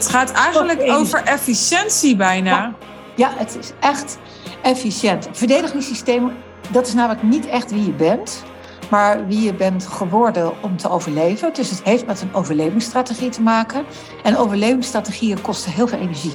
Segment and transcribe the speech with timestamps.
[0.00, 2.50] Het gaat eigenlijk over efficiëntie bijna.
[2.50, 2.74] Ja.
[3.16, 4.18] ja, het is echt
[4.62, 5.28] efficiënt.
[5.32, 6.32] Verdedigingssysteem,
[6.68, 8.42] dat is namelijk niet echt wie je bent,
[8.90, 11.54] maar wie je bent geworden om te overleven.
[11.54, 13.84] Dus het heeft met een overlevingsstrategie te maken.
[14.22, 16.34] En overlevingsstrategieën kosten heel veel energie.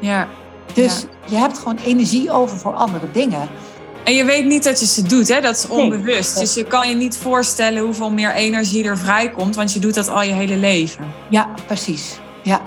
[0.00, 0.28] Ja.
[0.72, 3.48] Dus je hebt gewoon energie over voor andere dingen.
[4.04, 5.40] En je weet niet dat je ze doet, hè?
[5.40, 6.38] dat is onbewust.
[6.38, 10.08] Dus je kan je niet voorstellen hoeveel meer energie er vrijkomt, want je doet dat
[10.08, 11.12] al je hele leven.
[11.30, 12.18] Ja, precies.
[12.42, 12.62] Ja.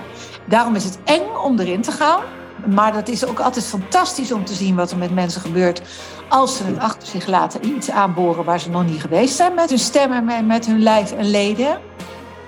[0.47, 2.19] Daarom is het eng om erin te gaan.
[2.65, 5.81] Maar dat is ook altijd fantastisch om te zien wat er met mensen gebeurt
[6.29, 9.69] als ze het achter zich laten iets aanboren waar ze nog niet geweest zijn met
[9.69, 11.79] hun stemmen en met hun lijf en leden.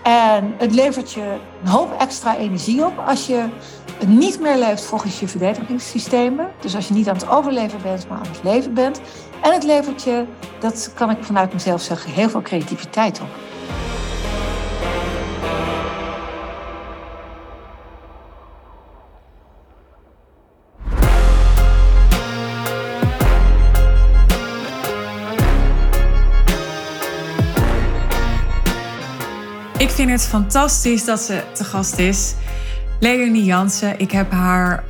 [0.04, 3.45] En het levert je een hoop extra energie op als je
[4.07, 6.48] niet meer leeft volgens je verdedigingssystemen.
[6.59, 9.02] Dus als je niet aan het overleven bent, maar aan het leven bent.
[9.41, 10.26] En het levert je,
[10.59, 13.27] dat kan ik vanuit mezelf zeggen, heel veel creativiteit op.
[30.12, 32.34] het fantastisch dat ze te gast is.
[32.99, 33.99] Leonie Jansen.
[33.99, 34.84] Ik heb haar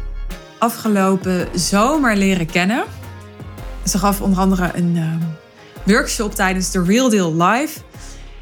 [0.57, 2.83] afgelopen zomer leren kennen.
[3.85, 5.15] Ze gaf onder andere een uh,
[5.83, 7.79] workshop tijdens de Real Deal Live.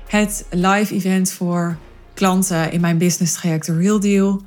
[0.07, 1.77] Het live event voor
[2.13, 4.41] klanten in mijn business traject The Real Deal.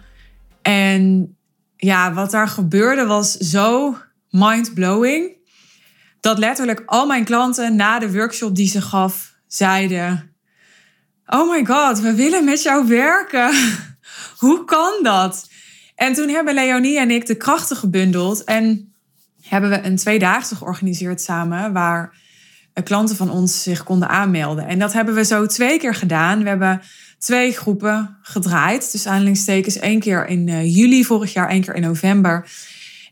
[0.63, 1.37] En
[1.77, 3.97] ja, wat daar gebeurde was zo
[4.31, 5.37] mind-blowing.
[6.21, 10.30] Dat letterlijk al mijn klanten na de workshop die ze gaf zeiden
[11.31, 13.51] oh my god, we willen met jou werken.
[14.39, 15.49] Hoe kan dat?
[15.95, 18.93] En toen hebben Leonie en ik de krachten gebundeld en
[19.43, 22.15] hebben we een tweedaagse georganiseerd samen waar
[22.73, 24.67] eh, klanten van ons zich konden aanmelden.
[24.67, 26.43] En dat hebben we zo twee keer gedaan.
[26.43, 26.83] We hebben
[27.19, 28.93] twee groepen gedraaid.
[28.93, 32.51] Dus aanhalingstekens één keer in uh, juli vorig jaar, één keer in november.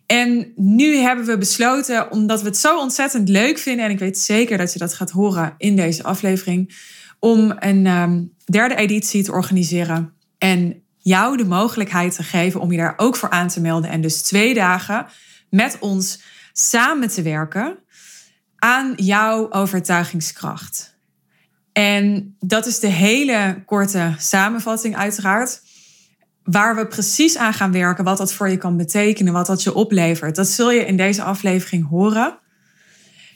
[0.06, 4.18] En nu hebben we besloten, omdat we het zo ontzettend leuk vinden, en ik weet
[4.18, 6.74] zeker dat je dat gaat horen in deze aflevering,
[7.18, 10.12] om een ehm, derde editie te organiseren.
[10.39, 13.90] En jou de mogelijkheid te geven om je daar ook voor aan te melden.
[13.90, 15.06] En dus twee dagen
[15.51, 17.79] met ons samen te werken
[18.56, 20.96] aan jouw overtuigingskracht.
[21.73, 25.62] En dat is de hele korte samenvatting, uiteraard.
[26.42, 29.74] Waar we precies aan gaan werken, wat dat voor je kan betekenen, wat dat je
[29.74, 30.36] oplevert.
[30.36, 32.39] Dat zul je in deze aflevering horen.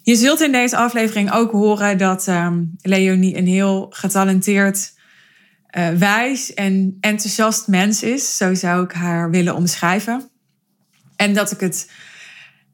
[0.03, 4.93] Je zult in deze aflevering ook horen dat um, Leonie een heel getalenteerd,
[5.77, 8.37] uh, wijs en enthousiast mens is.
[8.37, 10.31] Zo zou ik haar willen omschrijven.
[11.17, 11.91] En dat ik het,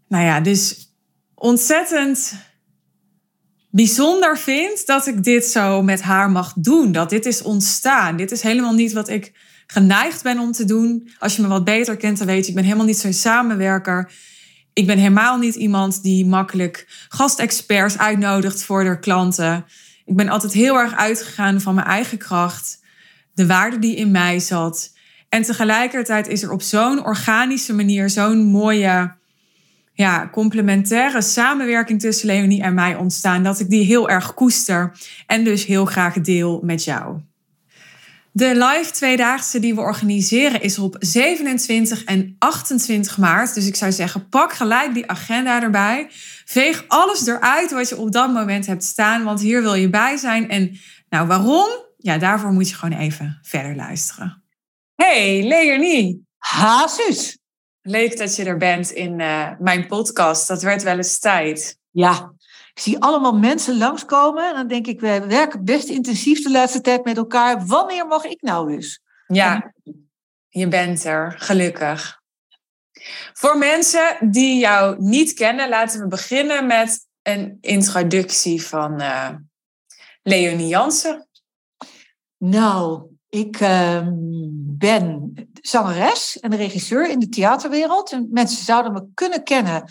[0.08, 0.92] nou ja, dus
[1.34, 2.34] ontzettend
[3.70, 6.92] bijzonder vind dat ik dit zo met haar mag doen.
[6.92, 8.16] Dat dit is ontstaan.
[8.16, 9.32] Dit is helemaal niet wat ik
[9.66, 11.10] geneigd ben om te doen.
[11.18, 14.12] Als je me wat beter kent, dan weet je, ik ben helemaal niet zo'n samenwerker
[14.78, 19.64] ik ben helemaal niet iemand die makkelijk gastexperts uitnodigt voor de klanten.
[20.04, 22.82] Ik ben altijd heel erg uitgegaan van mijn eigen kracht,
[23.34, 24.92] de waarde die in mij zat.
[25.28, 29.14] En tegelijkertijd is er op zo'n organische manier zo'n mooie,
[29.92, 34.92] ja, complementaire samenwerking tussen Leonie en mij ontstaan, dat ik die heel erg koester
[35.26, 37.20] en dus heel graag deel met jou.
[38.38, 43.54] De live tweedaagse die we organiseren is op 27 en 28 maart.
[43.54, 46.06] Dus ik zou zeggen, pak gelijk die agenda erbij.
[46.44, 50.16] Veeg alles eruit wat je op dat moment hebt staan, want hier wil je bij
[50.16, 50.48] zijn.
[50.48, 50.78] En
[51.08, 51.68] nou, waarom?
[51.96, 54.44] Ja, daarvoor moet je gewoon even verder luisteren.
[54.94, 56.26] Hey, Leonie.
[56.36, 57.38] Ha, zus.
[57.80, 60.48] Leuk dat je er bent in uh, mijn podcast.
[60.48, 61.78] Dat werd wel eens tijd.
[61.90, 62.32] Ja,
[62.78, 64.48] ik zie allemaal mensen langskomen.
[64.48, 67.66] En dan denk ik, we werken best intensief de laatste tijd met elkaar.
[67.66, 69.00] Wanneer mag ik nou eens?
[69.26, 69.72] Ja,
[70.48, 72.20] je bent er, gelukkig.
[73.32, 79.28] Voor mensen die jou niet kennen, laten we beginnen met een introductie van uh,
[80.22, 81.28] Leonie Jansen.
[82.36, 84.08] Nou, ik uh,
[84.78, 88.12] ben zangeres en regisseur in de theaterwereld.
[88.12, 89.84] En mensen zouden me kunnen kennen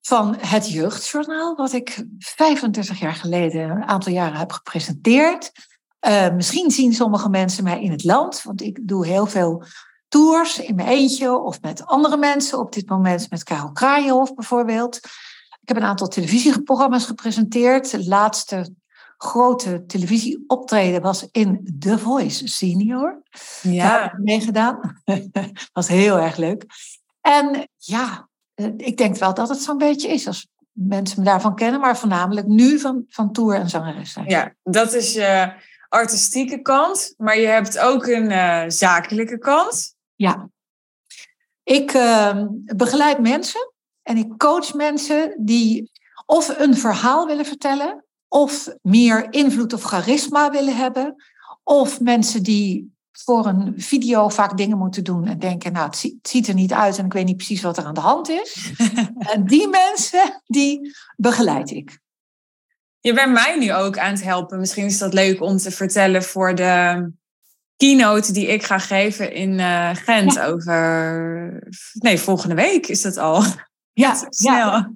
[0.00, 5.52] van het Jeugdjournaal, wat ik 35 jaar geleden een aantal jaren heb gepresenteerd.
[6.06, 9.64] Uh, misschien zien sommige mensen mij in het land, want ik doe heel veel
[10.08, 12.58] tours in mijn eentje of met andere mensen.
[12.58, 14.96] Op dit moment met Karel Kraaienhof bijvoorbeeld.
[15.60, 17.90] Ik heb een aantal televisieprogramma's gepresenteerd.
[17.90, 18.74] De laatste
[19.16, 23.22] grote televisieoptreden was in The Voice Senior.
[23.62, 23.88] Ja.
[23.88, 25.02] Daar heb ik meegedaan.
[25.72, 26.66] was heel erg leuk.
[27.20, 28.27] En ja, eh,
[28.76, 32.46] ik denk wel dat het zo'n beetje is als mensen me daarvan kennen, maar voornamelijk
[32.46, 34.28] nu van, van tour en zangeres zijn.
[34.28, 35.52] Ja, dat is je
[35.88, 39.94] artistieke kant, maar je hebt ook een uh, zakelijke kant.
[40.14, 40.50] Ja.
[41.62, 42.44] Ik uh,
[42.76, 43.72] begeleid mensen
[44.02, 45.90] en ik coach mensen die
[46.26, 51.14] of een verhaal willen vertellen, of meer invloed of charisma willen hebben,
[51.62, 56.48] of mensen die voor een video vaak dingen moeten doen en denken, nou, het ziet
[56.48, 58.72] er niet uit en ik weet niet precies wat er aan de hand is.
[59.32, 61.98] en die mensen, die begeleid ik.
[63.00, 64.58] Je bent mij nu ook aan het helpen.
[64.58, 67.10] Misschien is dat leuk om te vertellen voor de
[67.76, 71.68] keynote die ik ga geven in uh, Gent over.
[71.92, 73.42] Nee, volgende week is dat al.
[73.92, 74.54] Ja, snel.
[74.54, 74.92] Ja.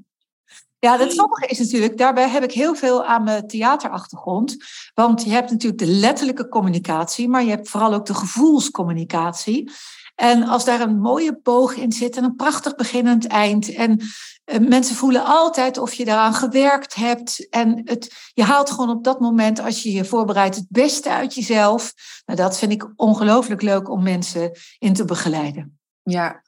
[0.84, 4.56] Ja, het grappige is natuurlijk, daarbij heb ik heel veel aan mijn theaterachtergrond.
[4.94, 9.70] Want je hebt natuurlijk de letterlijke communicatie, maar je hebt vooral ook de gevoelscommunicatie.
[10.14, 13.74] En als daar een mooie boog in zit en een prachtig beginnend eind.
[13.74, 14.00] En
[14.44, 17.48] eh, mensen voelen altijd of je daaraan gewerkt hebt.
[17.50, 21.34] En het, je haalt gewoon op dat moment, als je je voorbereidt, het beste uit
[21.34, 21.92] jezelf.
[22.26, 25.78] Nou, dat vind ik ongelooflijk leuk om mensen in te begeleiden.
[26.02, 26.41] Ja,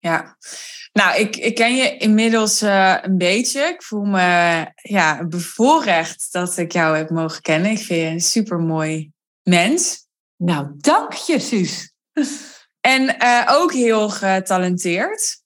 [0.00, 0.36] ja.
[0.92, 3.60] Nou, ik, ik ken je inmiddels uh, een beetje.
[3.60, 7.70] Ik voel me ja, bevoorrecht dat ik jou heb mogen kennen.
[7.70, 9.10] Ik vind je een supermooi
[9.42, 10.06] mens.
[10.36, 11.92] Nou, dank je, Suus.
[12.80, 15.42] En uh, ook heel getalenteerd.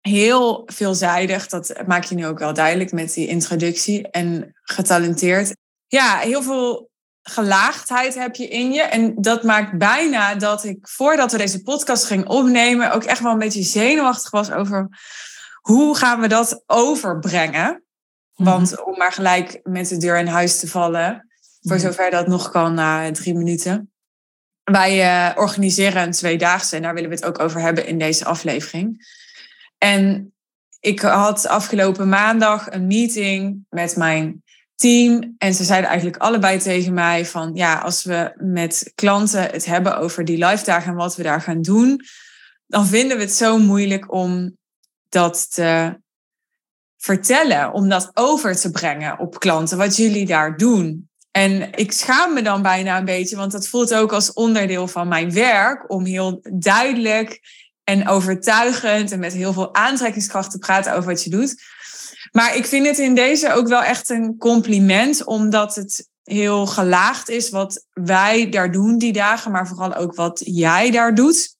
[0.00, 4.10] Heel veelzijdig, dat maak je nu ook wel duidelijk met die introductie.
[4.10, 5.56] En getalenteerd.
[5.86, 6.90] Ja, heel veel
[7.30, 8.82] gelaagdheid heb je in je.
[8.82, 13.32] En dat maakt bijna dat ik, voordat we deze podcast gingen opnemen, ook echt wel
[13.32, 14.88] een beetje zenuwachtig was over
[15.60, 17.84] hoe gaan we dat overbrengen.
[18.34, 18.50] Mhm.
[18.50, 21.28] Want om maar gelijk met de deur in huis te vallen,
[21.60, 23.92] voor zover dat nog kan na drie minuten.
[24.64, 28.24] Wij uh, organiseren een tweedaagse en daar willen we het ook over hebben in deze
[28.24, 29.06] aflevering.
[29.78, 30.34] En
[30.80, 34.42] ik had afgelopen maandag een meeting met mijn
[34.74, 35.34] team.
[35.38, 39.98] En ze zeiden eigenlijk allebei tegen mij van ja, als we met klanten het hebben
[39.98, 42.00] over die live dagen en wat we daar gaan doen,
[42.66, 44.56] dan vinden we het zo moeilijk om
[45.08, 46.02] dat te
[46.96, 51.08] vertellen, om dat over te brengen op klanten, wat jullie daar doen.
[51.30, 55.08] En ik schaam me dan bijna een beetje, want dat voelt ook als onderdeel van
[55.08, 57.40] mijn werk om heel duidelijk
[57.84, 61.62] en overtuigend en met heel veel aantrekkingskracht te praten over wat je doet.
[62.36, 67.28] Maar ik vind het in deze ook wel echt een compliment, omdat het heel gelaagd
[67.28, 71.56] is wat wij daar doen die dagen, maar vooral ook wat jij daar doet.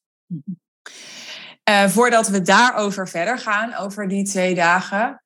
[1.71, 5.23] Uh, voordat we daarover verder gaan, over die twee dagen.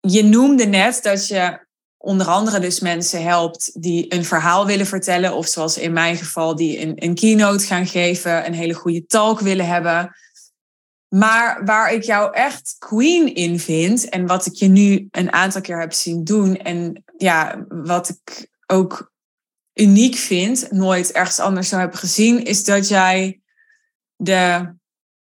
[0.00, 1.66] Je noemde net dat je
[1.96, 6.56] onder andere dus mensen helpt die een verhaal willen vertellen, of zoals in mijn geval,
[6.56, 10.14] die een, een keynote gaan geven, een hele goede talk willen hebben.
[11.10, 15.60] Maar waar ik jou echt queen in vind en wat ik je nu een aantal
[15.60, 19.12] keer heb zien doen en ja, wat ik ook
[19.74, 23.40] uniek vind, nooit ergens anders zo heb gezien, is dat jij
[24.16, 24.74] de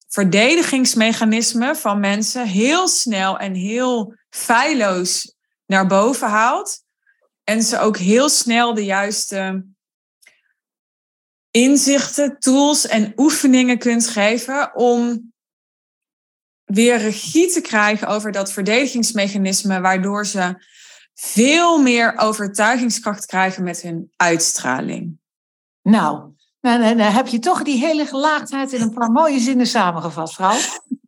[0.07, 5.35] verdedigingsmechanismen van mensen heel snel en heel feilloos
[5.65, 6.83] naar boven haalt.
[7.43, 9.65] En ze ook heel snel de juiste
[11.51, 15.32] inzichten, tools en oefeningen kunt geven om
[16.73, 20.55] weer regie te krijgen over dat verdedigingsmechanisme, waardoor ze
[21.13, 25.19] veel meer overtuigingskracht krijgen met hun uitstraling.
[25.81, 26.31] Nou,
[26.61, 30.57] dan heb je toch die hele gelaagdheid in een paar mooie zinnen samengevat, vrouw.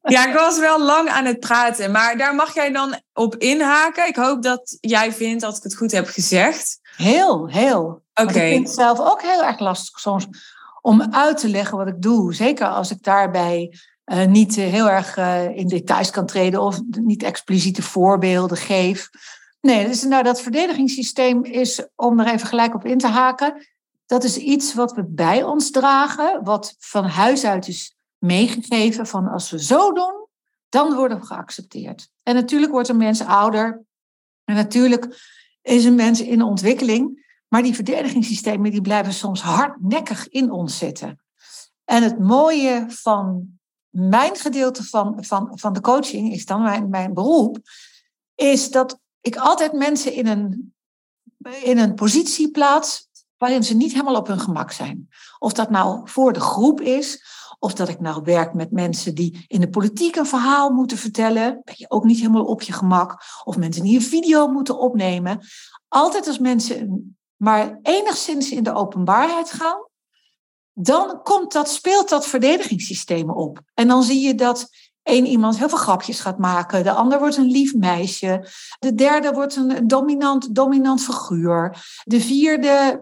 [0.01, 4.07] Ja, ik was wel lang aan het praten, maar daar mag jij dan op inhaken.
[4.07, 6.79] Ik hoop dat jij vindt dat ik het goed heb gezegd.
[6.95, 8.03] Heel, heel.
[8.13, 8.23] Oké.
[8.23, 10.27] Ik vind het zelf ook heel erg lastig soms
[10.81, 12.33] om uit te leggen wat ik doe.
[12.33, 16.81] Zeker als ik daarbij uh, niet uh, heel erg uh, in details kan treden of
[16.89, 19.09] niet expliciete voorbeelden geef.
[19.61, 23.67] Nee, dus nou, dat verdedigingssysteem is, om er even gelijk op in te haken,
[24.05, 29.27] dat is iets wat we bij ons dragen, wat van huis uit is meegegeven van
[29.27, 30.27] als we zo doen,
[30.69, 32.09] dan worden we geaccepteerd.
[32.23, 33.83] En natuurlijk wordt een mens ouder
[34.43, 40.51] en natuurlijk is een mens in ontwikkeling, maar die verdedigingssystemen die blijven soms hardnekkig in
[40.51, 41.19] ons zitten.
[41.85, 43.54] En het mooie van
[43.95, 47.57] mijn gedeelte van, van, van de coaching is dan mijn, mijn beroep,
[48.35, 50.73] is dat ik altijd mensen in een,
[51.63, 55.07] in een positie plaats waarin ze niet helemaal op hun gemak zijn.
[55.39, 57.23] Of dat nou voor de groep is,
[57.59, 61.61] of dat ik nou werk met mensen die in de politiek een verhaal moeten vertellen,
[61.63, 63.21] ben je ook niet helemaal op je gemak.
[63.43, 65.39] Of mensen die een video moeten opnemen.
[65.87, 69.84] Altijd als mensen maar enigszins in de openbaarheid gaan,
[70.77, 73.59] dan komt dat, speelt dat verdedigingssysteem op.
[73.73, 74.69] En dan zie je dat
[75.03, 78.47] één iemand heel veel grapjes gaat maken, de ander wordt een lief meisje,
[78.79, 83.01] de derde wordt een dominant, dominant figuur, de vierde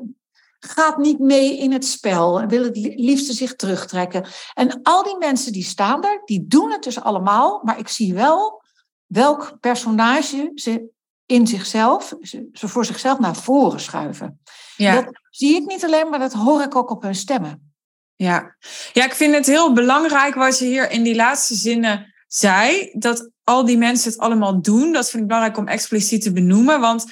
[0.59, 4.25] gaat niet mee in het spel en wil het liefste zich terugtrekken.
[4.53, 8.13] En al die mensen die staan daar, die doen het dus allemaal, maar ik zie
[8.13, 8.61] wel
[9.05, 10.92] welk personage ze
[11.25, 14.41] in zichzelf, ze voor zichzelf naar voren schuiven.
[14.75, 15.01] Ja.
[15.01, 17.73] Dat zie ik niet alleen, maar dat hoor ik ook op hun stemmen.
[18.15, 18.55] Ja.
[18.93, 22.89] ja, ik vind het heel belangrijk wat je hier in die laatste zinnen zei.
[22.93, 24.91] Dat al die mensen het allemaal doen.
[24.91, 26.79] Dat vind ik belangrijk om expliciet te benoemen.
[26.79, 27.05] Want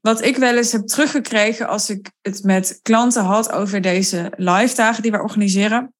[0.00, 4.74] wat ik wel eens heb teruggekregen als ik het met klanten had over deze live
[4.74, 5.94] dagen die we organiseren,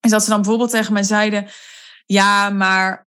[0.00, 1.48] is dat ze dan bijvoorbeeld tegen mij zeiden:
[2.06, 3.06] Ja, maar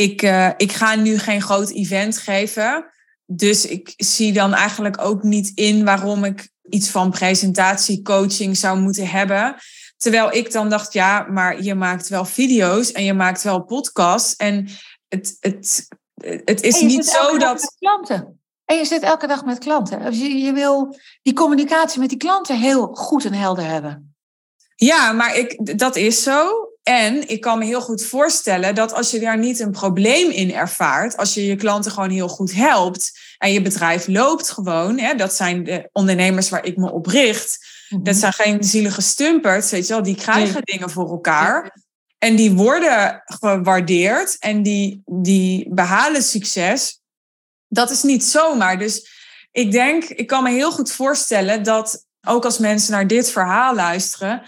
[0.00, 2.90] ik, uh, ik ga nu geen groot event geven.
[3.26, 9.08] Dus ik zie dan eigenlijk ook niet in waarom ik iets van presentatiecoaching zou moeten
[9.08, 9.56] hebben.
[9.96, 14.36] Terwijl ik dan dacht, ja, maar je maakt wel video's en je maakt wel podcasts.
[14.36, 14.68] En
[15.08, 15.88] het, het,
[16.44, 17.74] het is niet zo dat.
[17.78, 18.40] Klanten.
[18.64, 20.02] En je zit elke dag met klanten.
[20.02, 24.16] Dus je, je wil die communicatie met die klanten heel goed en helder hebben.
[24.74, 26.68] Ja, maar ik, dat is zo.
[26.88, 30.52] En ik kan me heel goed voorstellen dat als je daar niet een probleem in
[30.52, 35.14] ervaart, als je je klanten gewoon heel goed helpt en je bedrijf loopt gewoon, hè,
[35.14, 37.66] dat zijn de ondernemers waar ik me op richt.
[37.88, 38.14] Dat mhm.
[38.14, 41.76] zijn geen zielige stumpers, weet je wel, die krijgen dingen voor elkaar.
[42.18, 47.00] En die worden gewaardeerd en die, die behalen succes.
[47.66, 48.78] Dat is niet zomaar.
[48.78, 49.08] Dus
[49.52, 53.74] ik denk, ik kan me heel goed voorstellen dat ook als mensen naar dit verhaal
[53.74, 54.42] luisteren,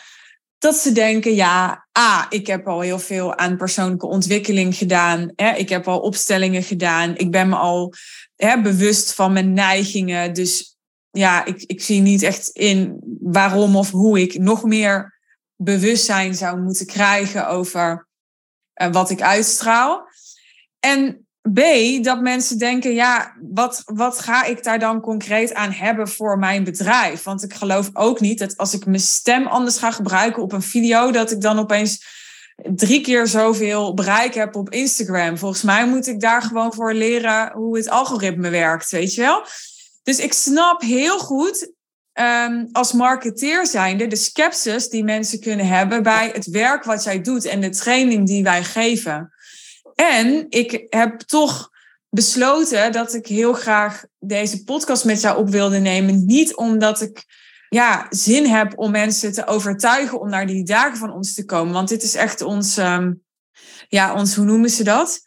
[0.61, 5.33] dat ze denken, ja, ah, ik heb al heel veel aan persoonlijke ontwikkeling gedaan.
[5.35, 5.55] Hè?
[5.55, 7.17] Ik heb al opstellingen gedaan.
[7.17, 7.95] Ik ben me al
[8.37, 10.35] hè, bewust van mijn neigingen.
[10.35, 10.77] Dus
[11.11, 15.19] ja, ik, ik zie niet echt in waarom of hoe ik nog meer
[15.57, 18.09] bewustzijn zou moeten krijgen over
[18.83, 20.09] uh, wat ik uitstraal.
[20.81, 21.61] En B,
[22.05, 26.65] dat mensen denken, ja, wat, wat ga ik daar dan concreet aan hebben voor mijn
[26.65, 27.23] bedrijf?
[27.23, 30.63] Want ik geloof ook niet dat als ik mijn stem anders ga gebruiken op een
[30.63, 32.19] video, dat ik dan opeens
[32.75, 35.39] drie keer zoveel bereik heb op Instagram.
[35.39, 39.45] Volgens mij moet ik daar gewoon voor leren hoe het algoritme werkt, weet je wel?
[40.03, 41.73] Dus ik snap heel goed
[42.15, 47.21] um, als marketeer zijnde de skepsis die mensen kunnen hebben bij het werk wat jij
[47.21, 49.33] doet en de training die wij geven.
[50.01, 51.71] En ik heb toch
[52.09, 56.25] besloten dat ik heel graag deze podcast met jou op wilde nemen.
[56.27, 57.25] Niet omdat ik
[57.69, 61.73] ja, zin heb om mensen te overtuigen om naar die dagen van ons te komen.
[61.73, 63.23] Want dit is echt ons, um,
[63.89, 65.21] ja, ons hoe noemen ze dat?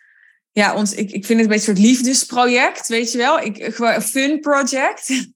[0.52, 3.40] Ja, ons, ik, ik vind het een beetje een soort liefdesproject, weet je wel?
[3.40, 5.08] Ik, een fun project.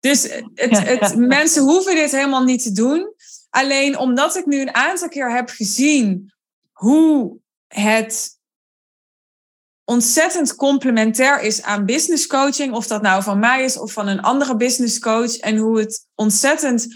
[0.00, 0.22] Dus
[0.54, 3.14] het, het, mensen hoeven dit helemaal niet te doen.
[3.50, 6.32] Alleen omdat ik nu een aantal keer heb gezien
[6.72, 8.36] hoe het
[9.84, 14.20] ontzettend complementair is aan business coaching, of dat nou van mij is of van een
[14.20, 16.86] andere business coach, en hoe het ontzettend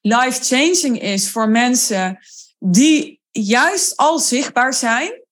[0.00, 2.18] life-changing is voor mensen
[2.58, 5.22] die juist al zichtbaar zijn.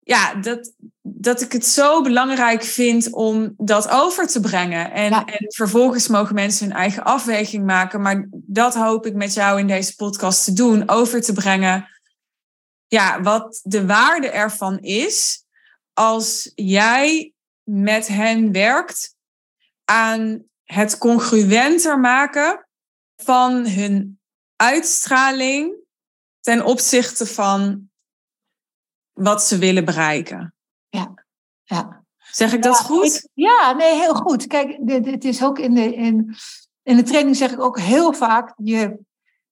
[0.00, 4.92] Ja, dat, dat ik het zo belangrijk vind om dat over te brengen.
[4.92, 8.00] En, en vervolgens mogen mensen hun eigen afweging maken.
[8.00, 11.88] Maar dat hoop ik met jou in deze podcast te doen, over te brengen
[12.94, 15.44] ja, wat de waarde ervan is
[15.92, 17.32] als jij
[17.62, 19.16] met hen werkt
[19.84, 22.68] aan het congruenter maken
[23.16, 24.20] van hun
[24.56, 25.76] uitstraling
[26.40, 27.90] ten opzichte van
[29.12, 30.54] wat ze willen bereiken.
[30.88, 31.14] Ja,
[31.62, 32.04] ja.
[32.16, 33.28] Zeg ik dat goed?
[33.32, 34.46] ja, nee, heel goed.
[34.46, 36.36] Kijk, het is ook in de, in,
[36.82, 38.98] in de training zeg ik ook heel vaak, je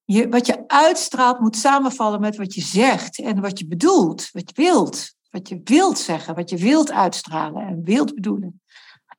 [0.05, 4.51] je, wat je uitstraalt moet samenvallen met wat je zegt en wat je bedoelt, wat
[4.55, 5.13] je wilt.
[5.29, 8.61] Wat je wilt zeggen, wat je wilt uitstralen en wilt bedoelen.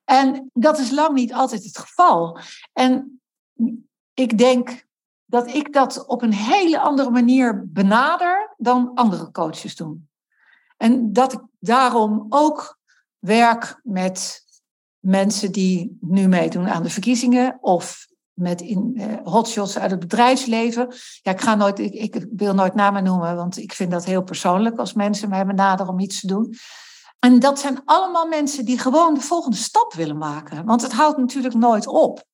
[0.04, 2.38] En dat is lang niet altijd het geval.
[2.72, 3.20] En
[4.14, 4.86] ik denk
[5.24, 10.08] dat ik dat op een hele andere manier benader dan andere coaches doen.
[10.76, 12.78] En dat ik daarom ook
[13.18, 14.44] werk met
[14.98, 20.94] mensen die nu meedoen aan de verkiezingen of met in, uh, hotshots uit het bedrijfsleven.
[21.22, 24.22] Ja, ik, ga nooit, ik, ik, wil nooit namen noemen, want ik vind dat heel
[24.22, 26.54] persoonlijk als mensen mij benaderen om iets te doen.
[27.18, 30.64] En dat zijn allemaal mensen die gewoon de volgende stap willen maken.
[30.64, 32.24] Want het houdt natuurlijk nooit op.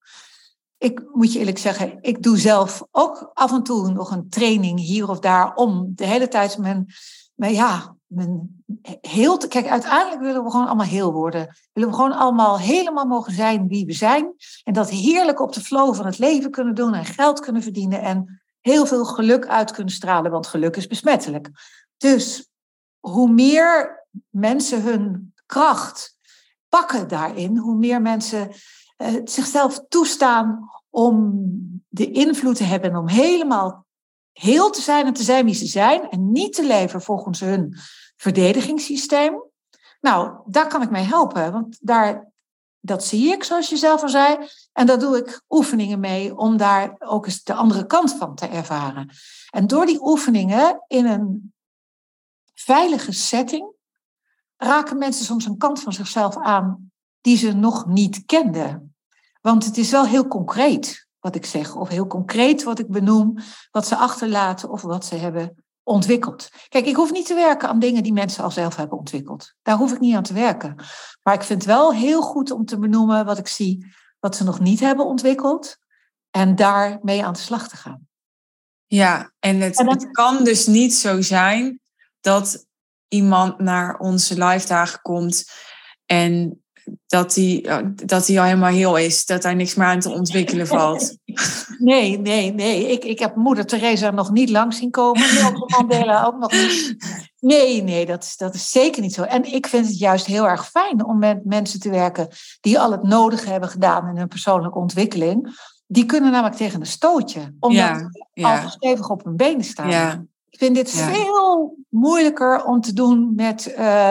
[0.78, 4.80] Ik moet je eerlijk zeggen, ik doe zelf ook af en toe nog een training
[4.80, 6.87] hier of daar om de hele tijd mijn,
[7.35, 8.64] mijn ja, mijn
[9.00, 11.57] heel kijk, uiteindelijk willen we gewoon allemaal heel worden.
[11.73, 14.35] Willen we gewoon allemaal helemaal mogen zijn wie we zijn.
[14.64, 18.02] En dat heerlijk op de flow van het leven kunnen doen en geld kunnen verdienen
[18.02, 21.50] en heel veel geluk uit kunnen stralen, want geluk is besmettelijk.
[21.97, 22.49] Dus
[22.99, 26.17] hoe meer mensen hun kracht
[26.69, 28.49] pakken daarin, hoe meer mensen
[28.99, 31.40] uh, zichzelf toestaan om
[31.88, 33.87] de invloed te hebben en om helemaal
[34.33, 37.76] heel te zijn en te zijn wie ze zijn en niet te leven volgens hun
[38.21, 39.43] verdedigingssysteem.
[40.00, 42.33] Nou, daar kan ik mee helpen, want daar,
[42.81, 44.49] dat zie ik, zoals je zelf al zei.
[44.73, 48.47] En daar doe ik oefeningen mee om daar ook eens de andere kant van te
[48.47, 49.11] ervaren.
[49.50, 51.53] En door die oefeningen in een
[52.55, 53.73] veilige setting
[54.57, 58.95] raken mensen soms een kant van zichzelf aan die ze nog niet kenden.
[59.41, 63.39] Want het is wel heel concreet wat ik zeg, of heel concreet wat ik benoem,
[63.71, 66.49] wat ze achterlaten of wat ze hebben ontwikkeld.
[66.68, 69.54] Kijk, ik hoef niet te werken aan dingen die mensen al zelf hebben ontwikkeld.
[69.62, 70.75] Daar hoef ik niet aan te werken.
[71.22, 74.44] Maar ik vind het wel heel goed om te benoemen wat ik zie, wat ze
[74.44, 75.78] nog niet hebben ontwikkeld,
[76.30, 78.08] en daarmee aan de slag te gaan.
[78.87, 81.80] Ja, en het, het kan dus niet zo zijn
[82.20, 82.66] dat
[83.08, 85.50] iemand naar onze live dagen komt
[86.06, 86.60] en
[87.06, 90.66] dat hij dat die al helemaal heel is, dat daar niks meer aan te ontwikkelen
[90.76, 91.16] valt.
[91.78, 92.92] Nee, nee, nee.
[92.92, 95.35] Ik, ik heb moeder Teresa nog niet lang zien komen.
[95.35, 96.97] Nelson Mandela ook nog niet.
[97.38, 99.23] Nee, nee, dat is, dat is zeker niet zo.
[99.23, 102.28] En ik vind het juist heel erg fijn om met mensen te werken
[102.61, 105.59] die al het nodige hebben gedaan in hun persoonlijke ontwikkeling.
[105.87, 108.62] Die kunnen namelijk tegen een stootje, omdat ja, ja.
[108.62, 109.90] al stevig op hun benen staan.
[109.90, 110.25] Ja.
[110.50, 113.75] Ik vind dit veel moeilijker om te doen met.
[113.78, 114.11] Uh,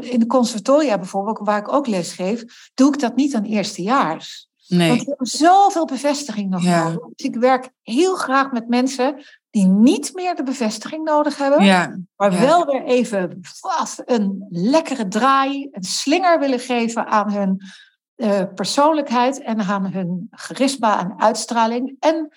[0.00, 4.48] in de conservatoria bijvoorbeeld, waar ik ook les geef, doe ik dat niet aan eerstejaars.
[4.68, 4.88] Nee.
[4.88, 6.84] Want we hebben zoveel bevestiging nog ja.
[6.84, 7.08] nodig.
[7.14, 11.98] Dus ik werk heel graag met mensen die niet meer de bevestiging nodig hebben, ja.
[12.16, 13.40] maar wel weer even
[14.04, 17.60] een lekkere draai, een slinger willen geven aan hun
[18.16, 21.96] uh, persoonlijkheid en aan hun charisma en uitstraling.
[21.98, 22.28] En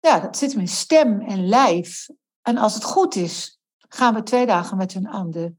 [0.00, 2.06] ja, dat zit hem in stem en lijf.
[2.42, 5.54] En als het goed is, gaan we twee dagen met hun aan de,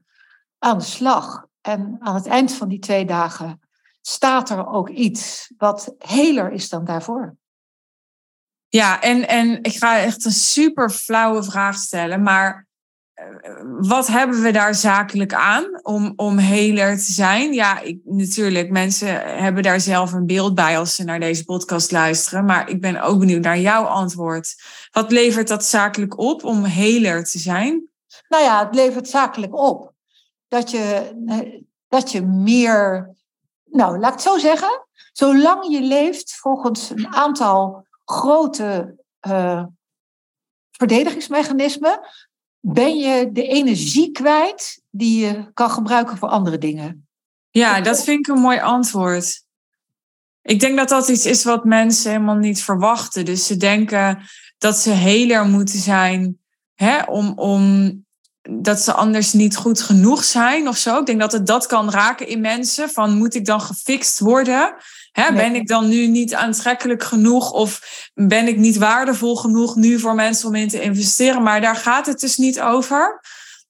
[0.58, 1.46] aan de slag.
[1.60, 3.60] En aan het eind van die twee dagen
[4.00, 7.36] staat er ook iets wat heler is dan daarvoor.
[8.68, 12.66] Ja, en, en ik ga echt een super flauwe vraag stellen, maar
[13.80, 17.52] wat hebben we daar zakelijk aan om, om heler te zijn?
[17.52, 21.92] Ja, ik, natuurlijk, mensen hebben daar zelf een beeld bij als ze naar deze podcast
[21.92, 22.44] luisteren.
[22.44, 24.54] Maar ik ben ook benieuwd naar jouw antwoord.
[24.92, 27.88] Wat levert dat zakelijk op om heler te zijn?
[28.28, 29.92] Nou ja, het levert zakelijk op
[30.48, 33.14] dat je, eh, dat je meer.
[33.64, 34.86] Nou, laat ik het zo zeggen.
[35.12, 38.96] Zolang je leeft volgens een aantal grote
[39.28, 39.64] uh,
[40.70, 42.00] verdedigingsmechanismen,
[42.66, 47.08] ben je de energie kwijt die je kan gebruiken voor andere dingen.
[47.50, 49.42] Ja, dat vind ik een mooi antwoord.
[50.42, 53.24] Ik denk dat dat iets is wat mensen helemaal niet verwachten.
[53.24, 54.22] Dus ze denken
[54.58, 56.38] dat ze heler moeten zijn
[56.74, 58.03] hè, om, om
[58.50, 60.98] dat ze anders niet goed genoeg zijn of zo.
[60.98, 62.90] Ik denk dat het dat kan raken in mensen.
[62.90, 64.74] Van moet ik dan gefixt worden?
[65.12, 67.50] Hè, Ben ik dan nu niet aantrekkelijk genoeg?
[67.50, 67.80] Of
[68.14, 71.42] ben ik niet waardevol genoeg nu voor mensen om in te investeren?
[71.42, 73.20] Maar daar gaat het dus niet over.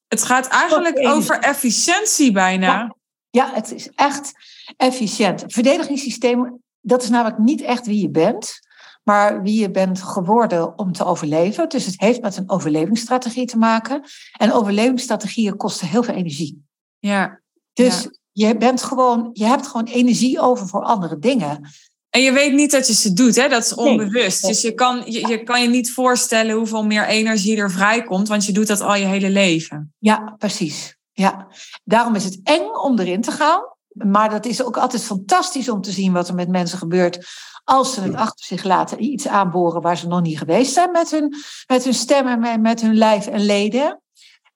[0.08, 2.66] Het gaat eigenlijk over efficiëntie bijna.
[2.66, 2.94] Ja.
[3.30, 4.32] ja, het is echt
[4.76, 5.44] efficiënt.
[5.46, 8.60] Verdedigingssysteem, dat is namelijk niet echt wie je bent
[9.04, 11.68] maar wie je bent geworden om te overleven.
[11.68, 14.02] Dus het heeft met een overlevingsstrategie te maken.
[14.38, 16.64] En overlevingsstrategieën kosten heel veel energie.
[16.98, 17.40] Ja.
[17.72, 21.70] Dus je bent gewoon, je hebt gewoon energie over voor andere dingen.
[22.10, 23.48] En je weet niet dat je ze doet, hè?
[23.48, 24.46] dat is onbewust.
[24.46, 28.46] Dus je kan, je, je kan je niet voorstellen hoeveel meer energie er vrijkomt, want
[28.46, 29.94] je doet dat al je hele leven.
[29.98, 30.96] Ja, precies.
[31.12, 31.46] Ja.
[31.84, 33.60] Daarom is het eng om erin te gaan.
[33.94, 37.26] Maar dat is ook altijd fantastisch om te zien wat er met mensen gebeurt
[37.64, 41.10] als ze het achter zich laten iets aanboren waar ze nog niet geweest zijn met
[41.10, 41.34] hun,
[41.66, 44.00] met hun stem en met hun lijf en leden.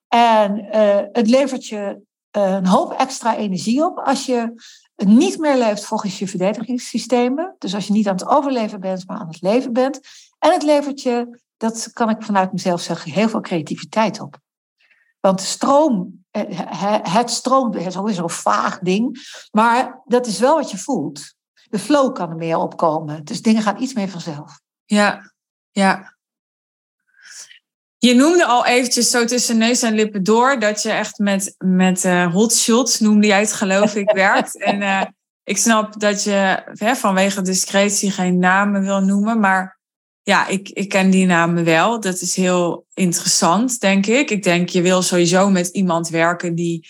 [0.09, 4.53] En uh, het levert je een hoop extra energie op als je
[4.97, 7.55] niet meer leeft volgens je verdedigingssystemen.
[7.59, 10.01] Dus als je niet aan het overleven bent, maar aan het leven bent.
[10.38, 14.38] En het levert je, dat kan ik vanuit mezelf zeggen, heel veel creativiteit op.
[15.21, 16.44] Want stroom, eh,
[17.03, 19.18] het stroom, is sowieso een vaag ding,
[19.51, 21.37] maar dat is wel wat je voelt
[21.70, 23.24] de flow kan er meer opkomen.
[23.24, 24.61] Dus dingen gaan iets meer vanzelf.
[24.85, 25.33] Ja,
[25.70, 26.16] ja.
[27.98, 32.04] Je noemde al eventjes zo tussen neus en lippen door dat je echt met, met
[32.04, 34.62] uh, hotshots, noemde jij het geloof ik, werkt.
[34.62, 35.02] En uh,
[35.44, 39.78] ik snap dat je hè, vanwege discretie geen namen wil noemen, maar
[40.22, 42.00] ja, ik, ik ken die namen wel.
[42.00, 44.31] Dat is heel interessant, denk ik.
[44.31, 46.88] Ik denk, je wil sowieso met iemand werken die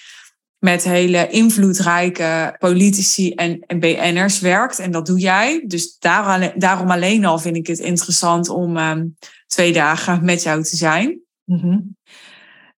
[0.58, 4.78] met hele invloedrijke politici en, en BN'ers werkt.
[4.78, 5.64] En dat doe jij.
[5.66, 9.06] Dus daar, daarom alleen al vind ik het interessant om ehm,
[9.46, 11.20] twee dagen met jou te zijn.
[11.44, 11.78] Mhm.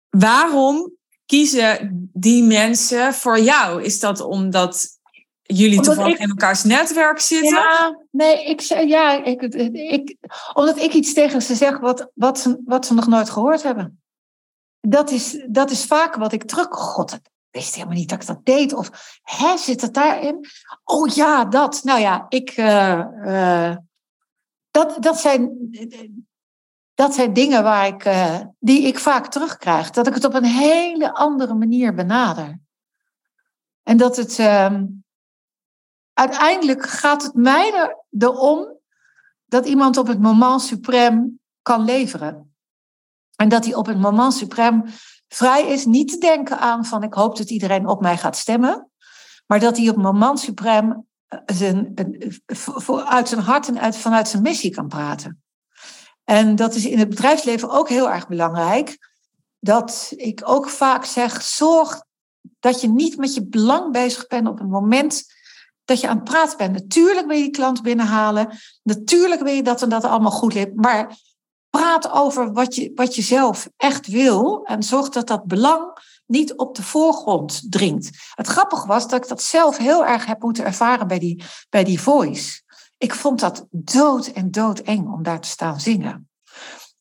[0.09, 0.93] Waarom
[1.27, 3.83] kiezen die mensen voor jou?
[3.83, 4.99] Is dat omdat
[5.43, 7.59] jullie toevallig in elkaars netwerk zitten?
[7.59, 10.17] Ja, nee, ik, ja, ik, ik,
[10.53, 14.03] omdat ik iets tegen ze zeg wat, wat, ze, wat ze nog nooit gehoord hebben.
[14.81, 16.67] Dat is, dat is vaak wat ik terug.
[16.71, 17.19] God,
[17.51, 18.73] wist helemaal niet dat ik dat deed.
[18.73, 20.47] Of hè, zit het daarin?
[20.85, 21.81] Oh ja, dat.
[21.83, 22.57] Nou ja, ik.
[22.57, 23.77] Uh,
[24.71, 25.71] dat, dat, zijn,
[26.95, 29.91] dat zijn dingen waar ik, uh, die ik vaak terugkrijg.
[29.91, 32.61] Dat ik het op een hele andere manier benader.
[33.83, 34.39] En dat het.
[34.39, 34.75] Uh,
[36.13, 38.77] uiteindelijk gaat het mij erom
[39.45, 42.55] dat iemand op het moment suprem kan leveren.
[43.37, 44.85] En dat hij op het moment suprem
[45.29, 48.91] vrij is niet te denken aan van ik hoop dat iedereen op mij gaat stemmen.
[49.47, 51.95] Maar dat hij op moment suprem eh, zijn,
[53.05, 55.43] uit zijn hart en uit, vanuit zijn missie kan praten.
[56.25, 58.99] En dat is in het bedrijfsleven ook heel erg belangrijk.
[59.61, 62.03] Dat ik ook vaak zeg, zorg
[62.61, 65.25] dat je niet met je belang bezig bent op het moment
[65.85, 66.73] dat je aan het praten bent.
[66.73, 68.59] Natuurlijk wil je die klant binnenhalen.
[68.83, 70.75] Natuurlijk wil je dat en dat allemaal goed ligt.
[70.75, 71.17] Maar
[71.71, 74.65] praat over wat je, wat je zelf echt wil.
[74.65, 78.33] En zorg dat dat belang niet op de voorgrond dringt.
[78.35, 81.85] Het grappige was dat ik dat zelf heel erg heb moeten ervaren bij die, bij
[81.85, 82.63] die voice.
[82.99, 86.29] Ik vond dat dood en doodeng om daar te staan zingen.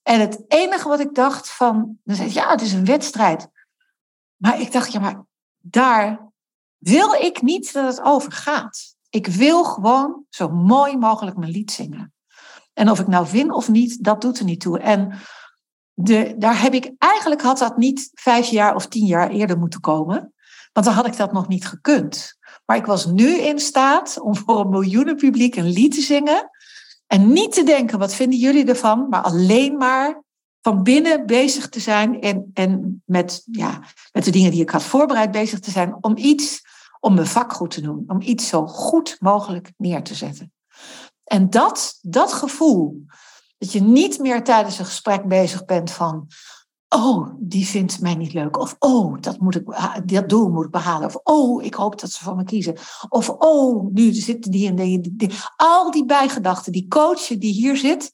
[0.03, 3.49] En het enige wat ik dacht van, dan ja, het is een wedstrijd.
[4.35, 5.25] Maar ik dacht, ja, maar
[5.57, 6.31] daar
[6.77, 8.95] wil ik niet dat het over gaat.
[9.09, 12.13] Ik wil gewoon zo mooi mogelijk mijn lied zingen.
[12.77, 14.79] En of ik nou win of niet, dat doet er niet toe.
[14.79, 15.13] En
[15.93, 19.79] de, daar heb ik eigenlijk had dat niet vijf jaar of tien jaar eerder moeten
[19.79, 20.33] komen.
[20.73, 22.37] Want dan had ik dat nog niet gekund.
[22.65, 26.49] Maar ik was nu in staat om voor een miljoenen publiek een lied te zingen.
[27.07, 29.09] En niet te denken, wat vinden jullie ervan?
[29.09, 30.23] Maar alleen maar
[30.61, 34.83] van binnen bezig te zijn en, en met, ja, met de dingen die ik had
[34.83, 36.61] voorbereid bezig te zijn om iets,
[36.99, 40.51] om mijn vak goed te doen, om iets zo goed mogelijk neer te zetten.
[41.27, 43.05] En dat, dat gevoel,
[43.57, 46.27] dat je niet meer tijdens een gesprek bezig bent van,
[46.89, 48.57] oh, die vindt mij niet leuk.
[48.57, 49.65] Of, oh, dat, moet ik,
[50.05, 51.07] dat doel moet ik behalen.
[51.07, 52.77] Of, oh, ik hoop dat ze voor me kiezen.
[53.09, 55.31] Of, oh, nu zitten die en die.
[55.55, 58.13] Al die bijgedachten, die coach die hier zit,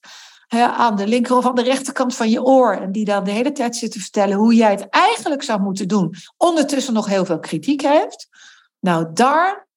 [0.62, 2.74] aan de linker of aan de rechterkant van je oor.
[2.74, 5.88] En die dan de hele tijd zit te vertellen hoe jij het eigenlijk zou moeten
[5.88, 6.16] doen.
[6.38, 8.28] Ondertussen nog heel veel kritiek heeft.
[8.80, 9.68] Nou, daar,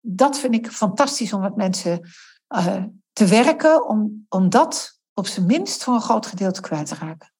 [0.00, 2.08] dat vind ik fantastisch om met mensen
[2.50, 3.88] uh, te werken.
[3.88, 7.32] Om, om dat op zijn minst voor een groot gedeelte kwijt te raken.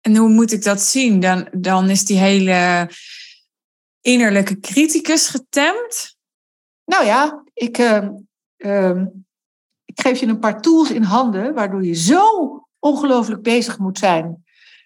[0.00, 1.20] En hoe moet ik dat zien?
[1.20, 2.90] Dan, dan is die hele
[4.00, 6.16] innerlijke criticus getemd?
[6.84, 8.08] Nou ja, ik, uh,
[8.56, 9.02] uh,
[9.84, 14.44] ik geef je een paar tools in handen, waardoor je zo ongelooflijk bezig moet zijn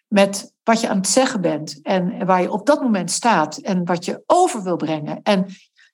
[0.08, 3.84] met wat je aan het zeggen bent en waar je op dat moment staat en
[3.84, 5.22] wat je over wil brengen.
[5.22, 5.46] En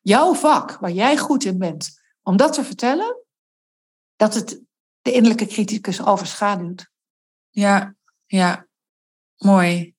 [0.02, 3.23] jouw vak, waar jij goed in bent, om dat te vertellen,
[4.24, 4.60] dat het
[5.02, 6.87] de innerlijke criticus overschaduwt.
[7.50, 7.94] Ja,
[8.26, 8.66] ja,
[9.37, 9.94] mooi.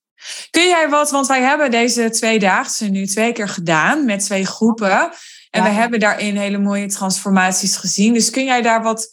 [0.49, 5.11] Kun jij wat, want wij hebben deze tweedaagse nu twee keer gedaan met twee groepen.
[5.49, 8.13] En we hebben daarin hele mooie transformaties gezien.
[8.13, 9.09] Dus kun jij daar wat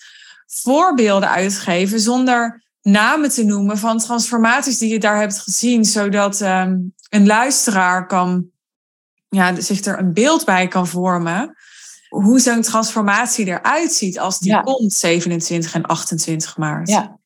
[0.47, 6.95] voorbeelden uitgeven zonder namen te noemen van transformaties die je daar hebt gezien, zodat um,
[7.09, 8.47] een luisteraar kan,
[9.29, 11.57] ja, zich er een beeld bij kan vormen
[12.13, 16.89] hoe zo'n transformatie eruit ziet als die komt 27 en 28 maart.
[16.89, 17.19] Ja.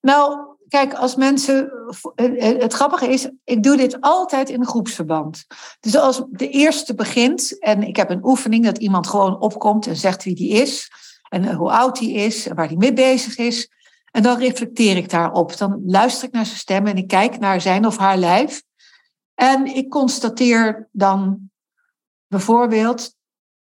[0.00, 1.72] Nou, Kijk, als mensen.
[2.14, 5.46] Eh, eh, het grappige is, ik doe dit altijd in groepsverband.
[5.80, 9.96] Dus als de eerste begint en ik heb een oefening dat iemand gewoon opkomt en
[9.96, 10.90] zegt wie die is.
[11.28, 13.70] En hoe oud die is en waar die mee bezig is.
[14.10, 15.56] En dan reflecteer ik daarop.
[15.56, 18.62] Dan luister ik naar zijn stem en ik kijk naar zijn of haar lijf.
[19.34, 21.50] En ik constateer dan
[22.28, 23.14] bijvoorbeeld,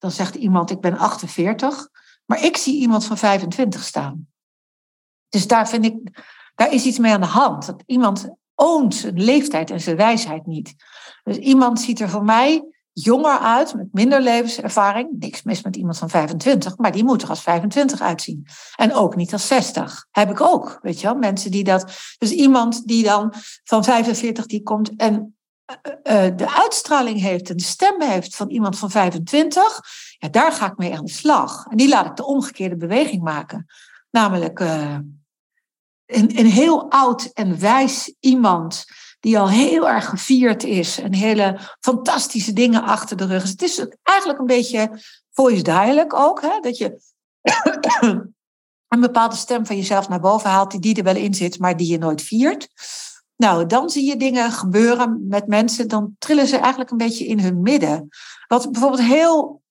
[0.06, 1.90] dan zegt iemand ik ben 48,
[2.26, 4.28] maar ik zie iemand van 25 staan.
[5.30, 6.24] Dus daar vind ik,
[6.56, 7.66] daar is iets mee aan de hand.
[7.66, 10.76] Dat iemand oont zijn leeftijd en zijn wijsheid niet.
[11.24, 12.64] Dus iemand ziet er voor mij
[12.94, 15.10] jonger uit, met minder levenservaring.
[15.20, 18.48] Niks mis met iemand van 25, maar die moet er als 25 uitzien.
[18.76, 20.08] En ook niet als 60.
[20.12, 21.16] Heb ik ook, weet je wel.
[21.16, 21.92] Mensen die dat...
[22.18, 25.35] Dus iemand die dan van 45 die komt en
[26.36, 29.82] de uitstraling heeft en de stem heeft van iemand van 25,
[30.18, 31.66] ja, daar ga ik mee aan de slag.
[31.70, 33.66] En die laat ik de omgekeerde beweging maken.
[34.12, 34.60] Namelijk,
[36.06, 38.86] een, een heel oud en wijs iemand
[39.20, 43.44] die al heel erg gevierd is en hele fantastische dingen achter de rug.
[43.44, 45.02] Het is eigenlijk een beetje
[45.32, 46.60] voice dialect ook, hè?
[46.60, 47.02] dat je
[48.88, 51.78] een bepaalde stem van jezelf naar boven haalt die, die er wel in zit, maar
[51.78, 52.68] die je nooit viert.
[53.36, 57.40] Nou, dan zie je dingen gebeuren met mensen, dan trillen ze eigenlijk een beetje in
[57.40, 58.08] hun midden.
[58.48, 59.64] Wat bijvoorbeeld heel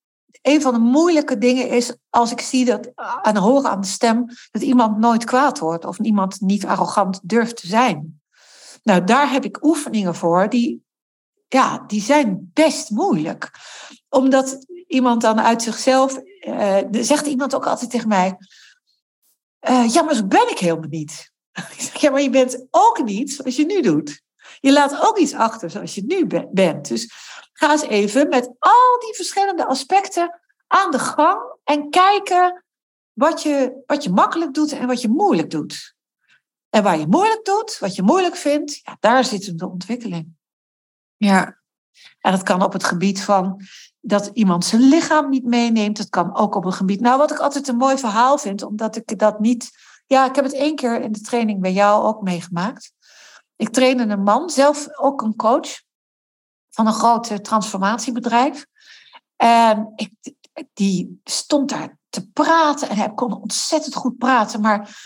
[0.43, 4.27] een van de moeilijke dingen is als ik zie dat aan horen aan de stem
[4.51, 8.21] dat iemand nooit kwaad wordt of iemand niet arrogant durft te zijn.
[8.83, 10.85] Nou, daar heb ik oefeningen voor die,
[11.49, 13.51] ja, die zijn best moeilijk.
[14.09, 18.37] Omdat iemand dan uit zichzelf, uh, zegt iemand ook altijd tegen mij,
[19.69, 21.33] uh, ja, maar zo ben ik helemaal niet.
[21.55, 24.23] Ik zeg, ja, maar je bent ook niet zoals je nu doet.
[24.61, 26.89] Je laat ook iets achter zoals je nu bent.
[26.89, 27.13] Dus
[27.53, 32.65] ga eens even met al die verschillende aspecten aan de gang en kijken
[33.13, 35.95] wat je, wat je makkelijk doet en wat je moeilijk doet.
[36.71, 40.37] En waar je moeilijk doet, wat je moeilijk vindt, ja, daar zit de ontwikkeling.
[41.17, 41.63] Ja.
[42.19, 43.63] En dat kan op het gebied van
[44.01, 45.97] dat iemand zijn lichaam niet meeneemt.
[45.97, 47.01] Dat kan ook op een gebied.
[47.01, 49.71] Nou, wat ik altijd een mooi verhaal vind, omdat ik dat niet.
[50.15, 52.93] Ja, ik heb het één keer in de training bij jou ook meegemaakt.
[53.57, 55.83] Ik trainde een man, zelf ook een coach
[56.71, 58.67] van een groot transformatiebedrijf.
[59.37, 60.35] En ik,
[60.73, 64.99] die stond daar te praten en hij kon ontzettend goed praten, maar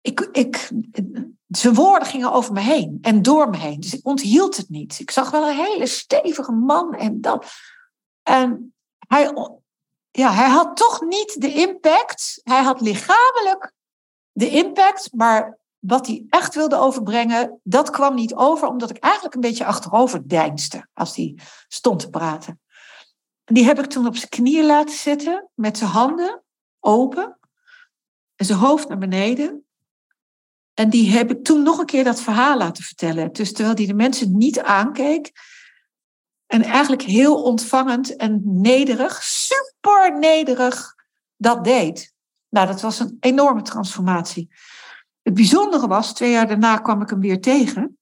[0.00, 0.70] ik, ik,
[1.48, 3.80] zijn woorden gingen over me heen en door me heen.
[3.80, 4.98] Dus ik onthield het niet.
[4.98, 7.46] Ik zag wel een hele stevige man en dat.
[8.22, 9.32] En hij,
[10.10, 12.40] ja, hij had toch niet de impact.
[12.42, 13.78] Hij had lichamelijk
[14.32, 19.34] de impact, maar wat hij echt wilde overbrengen, dat kwam niet over, omdat ik eigenlijk
[19.34, 21.38] een beetje achterover deinste als hij
[21.68, 22.60] stond te praten.
[23.44, 26.42] Die heb ik toen op zijn knieën laten zitten, met zijn handen
[26.80, 27.38] open
[28.36, 29.64] en zijn hoofd naar beneden.
[30.74, 33.32] En die heb ik toen nog een keer dat verhaal laten vertellen.
[33.32, 35.32] Dus terwijl hij de mensen niet aankeek.
[36.46, 40.94] En eigenlijk heel ontvangend en nederig, super nederig,
[41.36, 42.12] dat deed.
[42.50, 44.50] Nou, dat was een enorme transformatie.
[45.22, 47.98] Het bijzondere was, twee jaar daarna kwam ik hem weer tegen.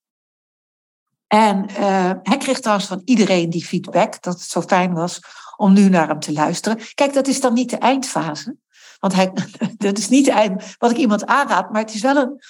[1.27, 5.21] En uh, hij kreeg trouwens van iedereen die feedback, dat het zo fijn was
[5.57, 6.79] om nu naar hem te luisteren.
[6.95, 8.57] Kijk, dat is dan niet de eindfase.
[8.99, 9.33] Want hij,
[9.77, 12.43] dat is niet eind, wat ik iemand aanraad, maar het is wel een,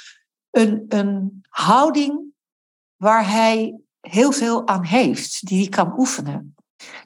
[0.50, 2.20] een, een houding
[2.96, 6.54] waar hij heel veel aan heeft, die hij kan oefenen.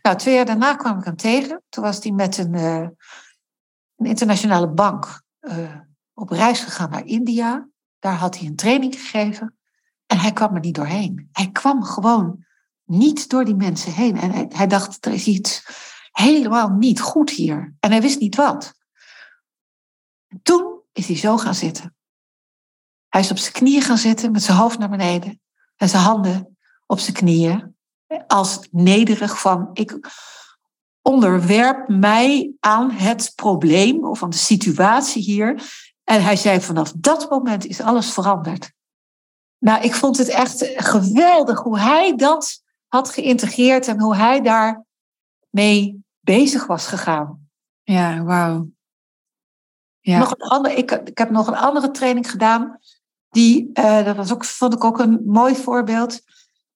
[0.03, 1.63] Nou, twee jaar daarna kwam ik hem tegen.
[1.69, 2.87] Toen was hij met een, uh,
[4.07, 5.75] internationale bank uh,
[6.15, 7.69] op reis gegaan naar India.
[7.99, 9.57] Daar had hij een training gegeven.
[10.07, 11.29] En hij kwam er niet doorheen.
[11.33, 12.45] Hij kwam gewoon
[12.85, 14.17] niet door die mensen heen.
[14.17, 15.67] En hij dacht, er is iets
[16.13, 17.75] helemaal niet goed hier.
[17.81, 18.75] En hij wist niet wat.
[20.43, 21.97] toen is hij zo gaan zitten.
[23.09, 25.41] Hij is op zijn knieën gaan zitten met zijn hoofd naar beneden.
[25.77, 27.77] En zijn handen op zijn knieën.
[28.27, 29.99] Als nederig van, ik
[31.03, 35.63] onderwerp mij aan het probleem of aan de situatie hier.
[36.05, 38.73] En hij zei, vanaf dat moment is alles veranderd.
[39.59, 44.85] Nou, ik vond het echt geweldig hoe hij dat had geïntegreerd en hoe hij daar
[45.51, 47.49] mee bezig was gegaan.
[47.83, 48.69] Ja, wauw.
[50.01, 50.19] Ja.
[50.19, 52.79] Nog een andere, ik, ik heb nog een andere training gedaan.
[53.31, 56.21] Die, uh, dat was ook, vond ik ook een mooi voorbeeld.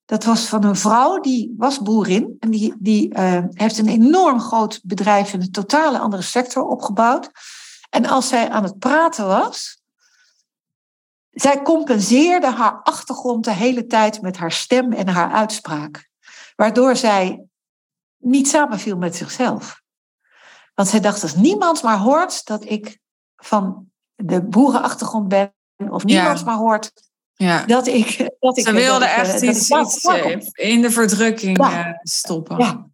[0.06, 2.36] Dat was van een vrouw die was boerin.
[2.40, 7.30] En die, die uh, heeft een enorm groot bedrijf in een totale andere sector opgebouwd.
[7.90, 9.82] En als zij aan het praten was,
[11.30, 16.08] zij compenseerde haar achtergrond de hele tijd met haar stem en haar uitspraak.
[16.56, 17.44] Waardoor zij
[18.16, 19.82] niet samenviel met zichzelf.
[20.74, 22.98] Want zij dacht, als niemand maar hoort dat ik
[23.36, 26.92] van de boerenachtergrond ben, of niemand maar hoort
[27.36, 27.64] ja.
[27.64, 28.30] dat ik.
[28.40, 31.86] Dat Ze wilde echt iets, iets eh, in de verdrukking ja.
[31.86, 32.58] Eh, stoppen.
[32.58, 32.86] Ja.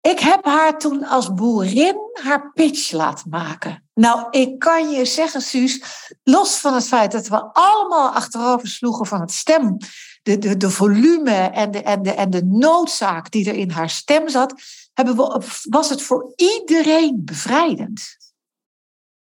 [0.00, 3.84] Ik heb haar toen als boerin haar pitch laten maken.
[3.94, 5.82] Nou, ik kan je zeggen, Suus,
[6.22, 9.76] los van het feit dat we allemaal achterover sloegen van het stem,
[10.22, 13.90] de, de, de volume en de, en, de, en de noodzaak die er in haar
[13.90, 14.54] stem zat,
[14.94, 18.16] hebben we, was het voor iedereen bevrijdend.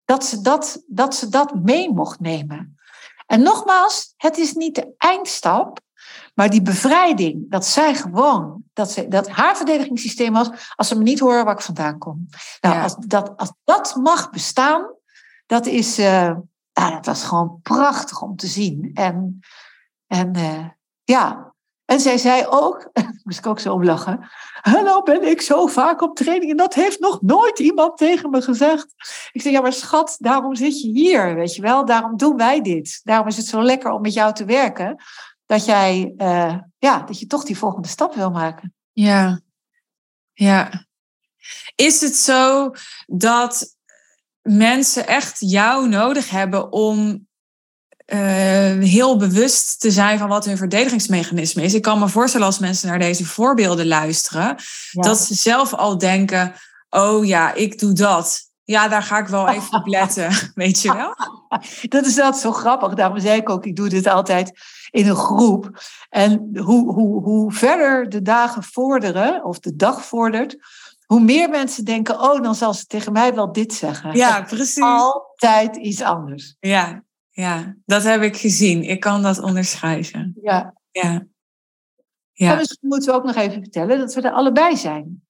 [0.04, 2.79] Dat ze dat, dat ze dat mee mocht nemen.
[3.30, 5.80] En nogmaals, het is niet de eindstap,
[6.34, 11.02] maar die bevrijding, dat zij gewoon, dat, ze, dat haar verdedigingssysteem was, als ze me
[11.02, 12.28] niet horen waar ik vandaan kom.
[12.60, 14.94] Nou, als, dat, als dat mag bestaan,
[15.46, 16.36] dat is, uh,
[16.72, 18.90] nou, dat was gewoon prachtig om te zien.
[18.94, 19.40] En,
[20.06, 20.68] en uh,
[21.04, 22.90] ja, en zij zei ook,
[23.30, 24.28] moest ik ook zo om lachen.
[24.62, 28.42] Nou ben ik zo vaak op training en dat heeft nog nooit iemand tegen me
[28.42, 28.86] gezegd.
[29.32, 31.84] Ik zei, ja maar schat, daarom zit je hier, weet je wel.
[31.84, 33.00] Daarom doen wij dit.
[33.04, 35.02] Daarom is het zo lekker om met jou te werken.
[35.46, 38.74] Dat jij, uh, ja, dat je toch die volgende stap wil maken.
[38.92, 39.40] Ja,
[40.32, 40.86] ja.
[41.74, 42.70] Is het zo
[43.06, 43.76] dat
[44.42, 47.28] mensen echt jou nodig hebben om
[48.12, 51.74] uh, heel bewust te zijn van wat hun verdedigingsmechanisme is.
[51.74, 54.56] Ik kan me voorstellen als mensen naar deze voorbeelden luisteren,
[54.92, 56.54] dat ze zelf al denken:
[56.90, 58.48] oh ja, ik doe dat.
[58.64, 61.14] Ja, daar ga ik wel even op letten, weet je wel?
[61.88, 62.94] Dat is altijd zo grappig.
[62.94, 64.52] Daarom zei ik ook, ik doe dit altijd
[64.90, 65.70] in een groep.
[66.08, 70.56] En hoe, hoe, hoe verder de dagen vorderen, of de dag vordert,
[71.06, 74.16] hoe meer mensen denken, oh, dan zal ze tegen mij wel dit zeggen.
[74.16, 74.82] Ja, precies.
[74.82, 76.56] Altijd iets anders.
[76.60, 77.02] Ja,
[77.40, 78.82] ja, dat heb ik gezien.
[78.82, 80.36] Ik kan dat onderschrijven.
[80.42, 80.74] Ja.
[80.90, 81.26] Ja.
[82.32, 82.56] ja.
[82.56, 85.22] Dus moeten we ook nog even vertellen dat we er allebei zijn.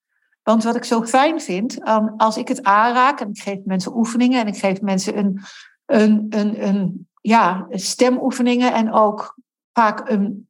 [0.43, 1.85] Want wat ik zo fijn vind,
[2.17, 5.41] als ik het aanraak en ik geef mensen oefeningen en ik geef mensen een,
[5.87, 9.39] een, een, een ja, stemoefeningen en ook
[9.73, 10.49] vaak een,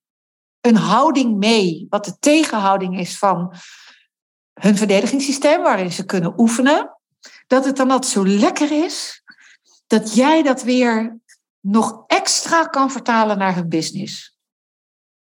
[0.61, 3.55] een houding mee, wat de tegenhouding is van
[4.61, 6.96] hun verdedigingssysteem, waarin ze kunnen oefenen,
[7.46, 9.23] dat het dan altijd zo lekker is
[9.87, 11.18] dat jij dat weer
[11.61, 14.37] nog extra kan vertalen naar hun business.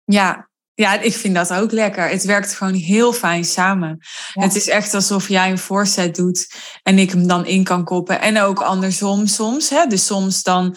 [0.03, 2.09] Ja, ja, ik vind dat ook lekker.
[2.09, 3.97] Het werkt gewoon heel fijn samen.
[4.33, 8.21] Het is echt alsof jij een voorzet doet en ik hem dan in kan koppen.
[8.21, 9.69] En ook andersom soms.
[9.69, 9.85] Hè?
[9.85, 10.75] Dus soms dan,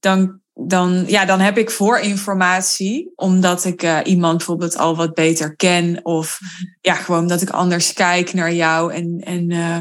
[0.00, 5.56] dan, dan, ja, dan heb ik voorinformatie, omdat ik uh, iemand bijvoorbeeld al wat beter
[5.56, 6.04] ken.
[6.04, 6.50] Of mhm.
[6.80, 8.92] ja, gewoon dat ik anders kijk naar jou.
[8.92, 9.78] En, en uh,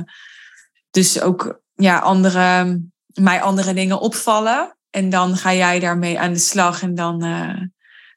[0.92, 2.80] dus ook ja, andere,
[3.14, 4.78] mij andere dingen opvallen.
[4.94, 6.82] En dan ga jij daarmee aan de slag.
[6.82, 7.62] En dan, uh,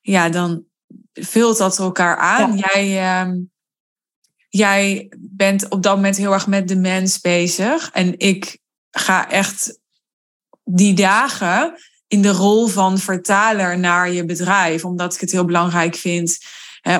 [0.00, 0.64] ja, dan
[1.12, 2.56] vult dat elkaar aan.
[2.56, 3.32] Jij, uh,
[4.48, 7.90] jij bent op dat moment heel erg met de mens bezig.
[7.92, 8.58] En ik
[8.90, 9.80] ga echt
[10.64, 11.74] die dagen
[12.08, 14.84] in de rol van vertaler naar je bedrijf.
[14.84, 16.38] Omdat ik het heel belangrijk vind.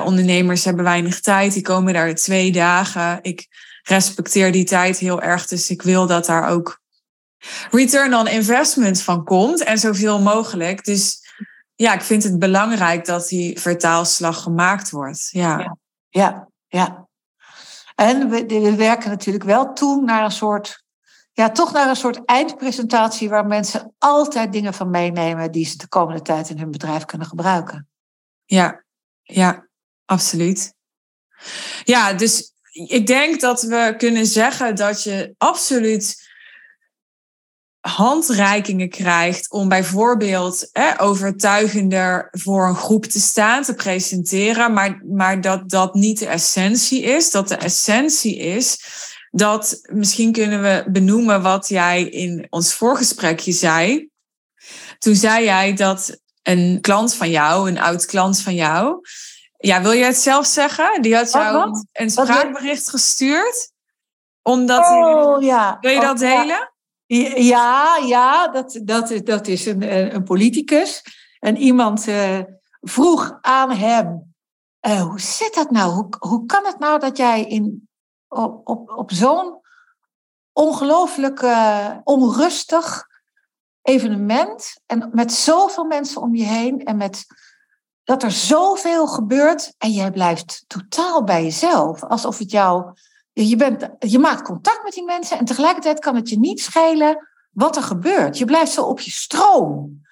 [0.03, 1.53] ondernemers hebben weinig tijd.
[1.53, 3.19] Die komen daar twee dagen.
[3.21, 3.47] Ik
[3.83, 5.47] respecteer die tijd heel erg.
[5.47, 6.81] Dus ik wil dat daar ook
[7.71, 9.63] return on investment van komt.
[9.63, 10.83] En zoveel mogelijk.
[10.85, 11.25] Dus
[11.75, 15.27] ja, ik vind het belangrijk dat die vertaalslag gemaakt wordt.
[15.31, 15.77] Ja,
[16.09, 17.07] ja, ja.
[17.95, 20.83] En we, we werken natuurlijk wel toe naar een soort,
[21.31, 25.87] ja, toch naar een soort eindpresentatie waar mensen altijd dingen van meenemen die ze de
[25.87, 27.87] komende tijd in hun bedrijf kunnen gebruiken.
[28.45, 28.83] Ja,
[29.21, 29.67] ja,
[30.05, 30.73] absoluut.
[31.83, 36.26] Ja, dus ik denk dat we kunnen zeggen dat je absoluut
[37.87, 45.69] handreikingen krijgt om bijvoorbeeld overtuigender voor een groep te staan, te presenteren, maar, maar dat
[45.69, 47.31] dat niet de essentie is.
[47.31, 48.79] Dat de essentie is
[49.31, 54.09] dat, misschien kunnen we benoemen wat jij in ons voorgesprekje zei.
[54.97, 59.01] Toen zei jij dat een klant van jou, een oud klant van jou,
[59.57, 61.01] ja, wil je het zelf zeggen?
[61.01, 63.71] Die had jou een spraakbericht gestuurd.
[64.41, 65.77] Omdat oh, ja.
[65.81, 66.47] Wil je dat oh, delen?
[66.47, 66.71] Ja,
[67.07, 71.03] ja dat, dat, dat is een, een politicus.
[71.39, 72.39] En iemand uh,
[72.81, 74.33] vroeg aan hem:
[74.87, 75.91] uh, Hoe zit dat nou?
[75.93, 77.89] Hoe, hoe kan het nou dat jij in,
[78.27, 79.59] op, op, op zo'n
[80.53, 81.45] ongelooflijk
[82.03, 83.07] onrustig
[83.81, 87.25] evenement en met zoveel mensen om je heen en met
[88.03, 92.93] dat er zoveel gebeurt en jij blijft totaal bij jezelf, alsof het jou
[93.43, 97.27] je, bent, je maakt contact met die mensen en tegelijkertijd kan het je niet schelen
[97.51, 98.37] wat er gebeurt.
[98.37, 100.05] Je blijft zo op je stroom.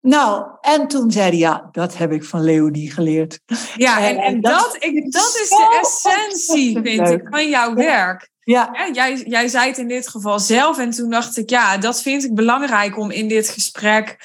[0.00, 3.40] Nou, en toen zei hij, ja, dat heb ik van Leonie geleerd.
[3.76, 8.30] Ja, en, en dat, ik, dat is de essentie, vind ik, van jouw werk.
[8.40, 8.88] Ja.
[8.92, 12.24] jij, jij zei het in dit geval zelf en toen dacht ik, ja, dat vind
[12.24, 14.16] ik belangrijk om in dit gesprek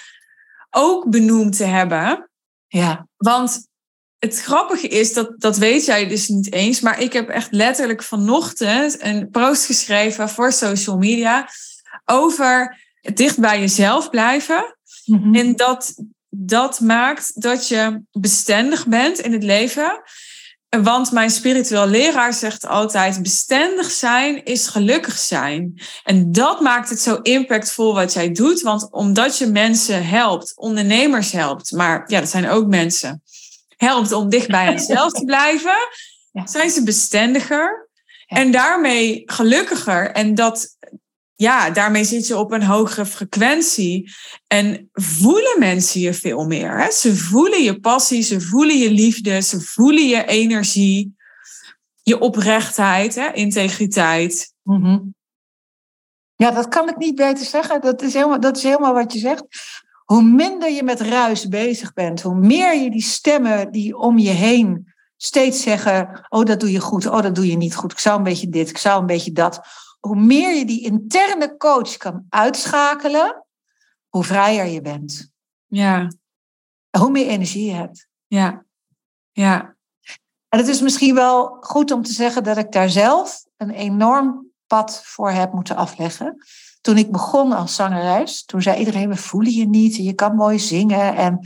[0.70, 2.30] ook benoemd te hebben.
[2.68, 3.08] Ja.
[3.18, 3.69] Want
[4.20, 8.04] het grappige is, dat, dat weet jij dus niet eens, maar ik heb echt letterlijk
[8.04, 11.50] vanochtend een post geschreven voor social media
[12.06, 12.78] over
[13.14, 14.76] dicht bij jezelf blijven.
[15.06, 15.36] Mhm.
[15.36, 15.94] En dat,
[16.30, 20.02] dat maakt dat je bestendig bent in het leven.
[20.70, 25.82] Want mijn spiritueel leraar zegt altijd: bestendig zijn is gelukkig zijn.
[26.04, 28.62] En dat maakt het zo impactvol wat jij doet.
[28.62, 33.24] Want omdat je mensen helpt, ondernemers helpt, maar ja, dat zijn ook mensen
[33.80, 35.78] helpt om dicht bij henzelf te blijven,
[36.44, 37.90] zijn ze bestendiger
[38.28, 40.12] en daarmee gelukkiger.
[40.12, 40.78] En dat,
[41.36, 44.12] ja, daarmee zit je op een hogere frequentie
[44.48, 46.82] en voelen mensen je veel meer.
[46.82, 46.92] Hè?
[46.92, 51.16] Ze voelen je passie, ze voelen je liefde, ze voelen je energie,
[52.02, 53.32] je oprechtheid, hè?
[53.32, 54.54] integriteit.
[54.64, 55.00] Mhm.
[56.36, 57.82] Ja, dat kan ik niet beter zeggen.
[57.82, 59.44] Dat is helemaal, dat is helemaal wat je zegt.
[60.10, 64.30] Hoe minder je met ruis bezig bent, hoe meer je die stemmen die om je
[64.30, 68.00] heen steeds zeggen: Oh, dat doe je goed, oh, dat doe je niet goed, ik
[68.00, 69.62] zou een beetje dit, ik zou een beetje dat.
[70.00, 73.46] Hoe meer je die interne coach kan uitschakelen,
[74.08, 75.32] hoe vrijer je bent.
[75.66, 76.12] Ja.
[76.90, 78.08] En hoe meer energie je hebt.
[78.28, 78.66] Ja.
[79.32, 79.76] Ja.
[80.48, 84.52] En het is misschien wel goed om te zeggen dat ik daar zelf een enorm
[84.68, 86.46] pad voor heb moeten afleggen.
[86.82, 90.60] Toen ik begon als zangeres, toen zei iedereen, we voelen je niet, je kan mooi
[90.60, 91.16] zingen.
[91.16, 91.40] En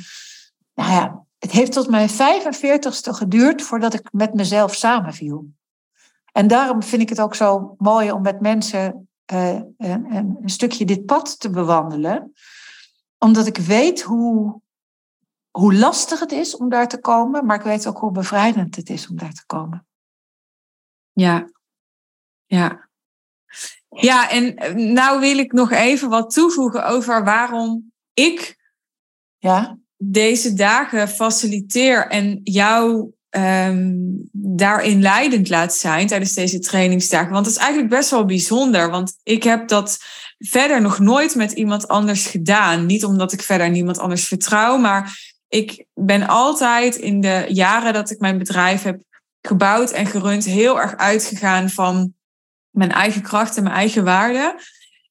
[0.73, 5.47] nou ja, het heeft tot mijn 45ste geduurd voordat ik met mezelf samenviel.
[6.31, 10.85] En daarom vind ik het ook zo mooi om met mensen uh, een, een, stukje
[10.85, 12.33] dit pad te bewandelen.
[13.17, 14.61] Omdat ik weet hoe,
[15.51, 18.89] hoe lastig het is om daar te komen, maar ik weet ook hoe bevrijdend het
[18.89, 19.87] is om daar te komen.
[21.11, 21.49] Ja,
[22.45, 22.89] ja.
[23.93, 28.57] Ja, en eh, nou wil ik nog even wat toevoegen over waarom ik
[29.37, 29.77] ja?
[29.97, 37.31] deze dagen faciliteer en jou um, daarin leidend laat zijn tijdens deze trainingsdagen.
[37.31, 39.97] Want dat is eigenlijk best wel bijzonder, want ik heb dat
[40.37, 42.85] verder nog nooit met iemand anders gedaan.
[42.85, 45.17] Niet omdat ik verder niemand anders vertrouw, maar
[45.47, 49.01] ik ben altijd in de jaren dat ik mijn bedrijf heb
[49.41, 52.13] gebouwd en gerund heel erg uitgegaan van
[52.73, 54.59] mijn eigen kracht en mijn eigen waarde.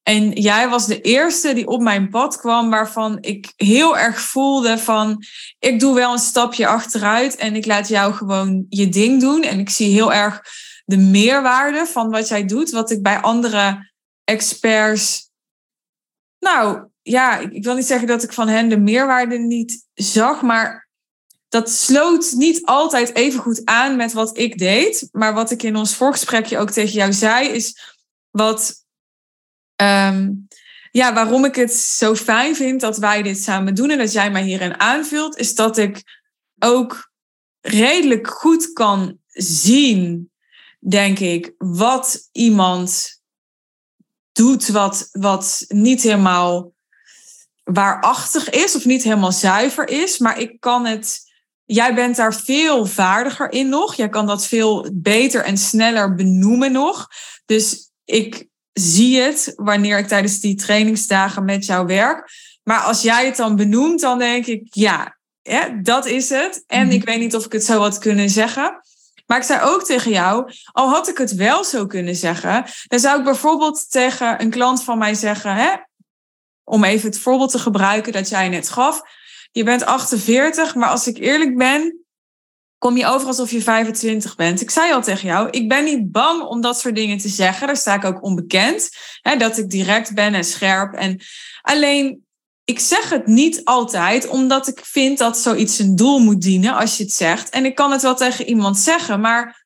[0.03, 4.77] En jij was de eerste die op mijn pad kwam waarvan ik heel erg voelde
[4.77, 5.23] van
[5.59, 9.43] ik doe wel een stapje achteruit en ik laat jou gewoon je ding doen.
[9.43, 10.41] En ik zie heel erg
[10.85, 13.91] de meerwaarde van wat jij doet, wat ik bij andere
[14.23, 15.29] experts.
[16.39, 20.82] Nou ja, ik wil niet zeggen dat ik van hen de meerwaarde niet zag, maar
[21.53, 25.09] dat sloot niet altijd even goed aan met wat ik deed.
[25.11, 27.95] Maar wat ik in ons voorgesprekje ook tegen jou zei, is
[28.31, 28.83] wat
[29.75, 30.31] Ehm,
[30.91, 34.31] ja, waarom ik het zo fijn vind dat wij dit samen doen en dat jij
[34.31, 36.21] mij hierin aanvult, is dat ik
[36.59, 37.11] ook
[37.61, 40.31] redelijk goed kan zien,
[40.79, 43.21] denk ik, wat iemand
[44.31, 46.73] doet wat, wat niet helemaal
[47.63, 50.17] waarachtig is of niet helemaal zuiver is.
[50.17, 51.22] Maar ik kan het.
[51.65, 53.95] Jij bent daar veel vaardiger in nog.
[53.95, 57.07] Jij kan dat veel beter en sneller benoemen nog.
[57.45, 62.31] Dus ik zie het wanneer ik tijdens die trainingsdagen met jou werk.
[62.63, 65.17] Maar als jij het dan benoemt, dan denk ik, ja,
[65.81, 66.63] dat is het.
[66.67, 66.95] En mhm.
[66.95, 68.81] ik weet niet of ik het zo had kunnen zeggen.
[69.25, 72.99] Maar ik zei ook tegen jou, al had ik het wel zo kunnen zeggen, dan
[72.99, 75.73] zou ik bijvoorbeeld tegen een klant van mij zeggen, hè,
[76.63, 79.01] om even het voorbeeld te gebruiken dat jij net gaf.
[79.53, 82.05] Je bent 48, maar als ik eerlijk ben,
[82.77, 84.61] kom je over alsof je 25 bent.
[84.61, 87.67] Ik zei al tegen jou, ik ben niet bang om dat soort dingen te zeggen.
[87.67, 88.89] Daar sta ik ook onbekend.
[89.21, 90.93] Hè, dat ik direct ben en scherp.
[90.93, 91.19] En
[91.61, 92.25] alleen,
[92.63, 96.97] ik zeg het niet altijd, omdat ik vind dat zoiets een doel moet dienen als
[96.97, 97.49] je het zegt.
[97.49, 99.62] En ik kan het wel tegen iemand zeggen, maar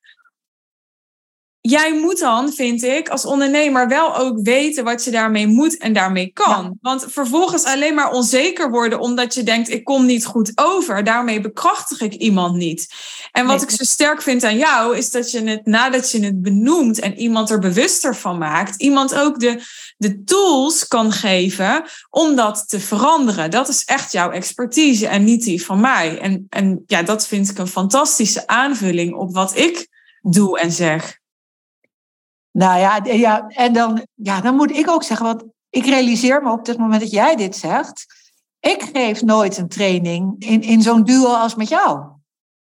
[1.70, 5.94] jij moet dan, vind ik, als ondernemer wel ook weten wat je daarmee moet en
[5.94, 6.78] daarmee kan.
[6.82, 11.04] Want vervolgens alleen maar onzeker worden omdat je denkt, ik kom niet goed over.
[11.04, 12.88] Daarmee bekrachtig ik iemand niet.
[13.32, 16.42] En wat ik zo sterk vind aan jou, is dat je het nadat je het
[16.42, 19.62] benoemt en iemand er bewuster van maakt, iemand ook de,
[19.98, 23.52] de tools kan geven om dat te veranderen.
[23.52, 26.20] Dat is echt jouw expertise en niet die van mij.
[26.20, 29.88] En, en ja, dat vind ik een fantastische aanvulling op wat ik
[30.22, 31.20] doe en zeg.
[32.58, 36.52] Nou ja, ja en dan, ja, dan moet ik ook zeggen, want ik realiseer me
[36.52, 38.06] op het moment dat jij dit zegt.
[38.60, 42.08] Ik geef nooit een training in, in zo'n duo als met jou.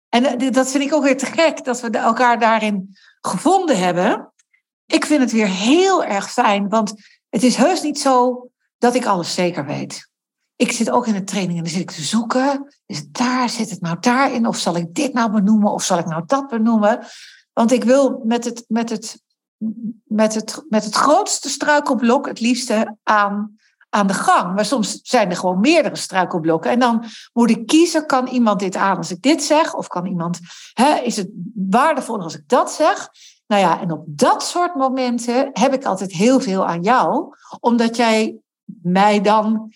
[0.09, 4.33] En eh, dat vind ik ook weer te gek dat we elkaar daarin gevonden hebben.
[4.87, 6.95] Ik vind het weer heel erg fijn, want
[7.29, 10.09] het is heus niet zo dat ik alles zeker weet.
[10.57, 12.75] Ik zit ook in een training en dan zit ik te zoeken.
[12.87, 14.47] Is daar, zit het nou daarin?
[14.47, 15.73] Of zal ik dit nou benoemen?
[15.73, 17.07] Of zal ik nou dat benoemen?
[17.53, 19.29] Want ik wil met het, met het
[20.05, 23.57] met het, met het grootste struikelblok het liefste aan,
[23.89, 24.55] aan de gang.
[24.55, 26.71] Maar soms zijn er gewoon meerdere struikelblokken.
[26.71, 29.75] En dan moet ik kiezen, kan iemand dit aan als ik dit zeg?
[29.75, 30.39] Of kan iemand,
[30.73, 33.09] hè, is het waardevol als ik dat zeg?
[33.47, 37.35] Nou ja, en op dat soort momenten heb ik altijd heel veel aan jou.
[37.61, 38.37] Omdat jij
[38.83, 39.73] mij dan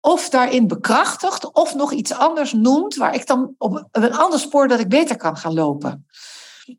[0.00, 4.68] of daarin bekrachtigt of nog iets anders noemt waar ik dan op een ander spoor
[4.68, 6.06] dat ik beter kan gaan lopen.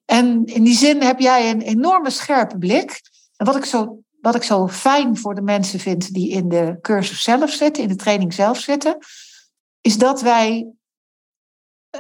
[0.05, 3.01] En in die zin heb jij een enorme scherpe blik.
[3.35, 6.77] En wat ik zo, wat ik zo fijn voor de mensen vind die in de
[6.81, 8.97] cursus zelf zitten, in de training zelf zitten,
[9.81, 10.71] is dat wij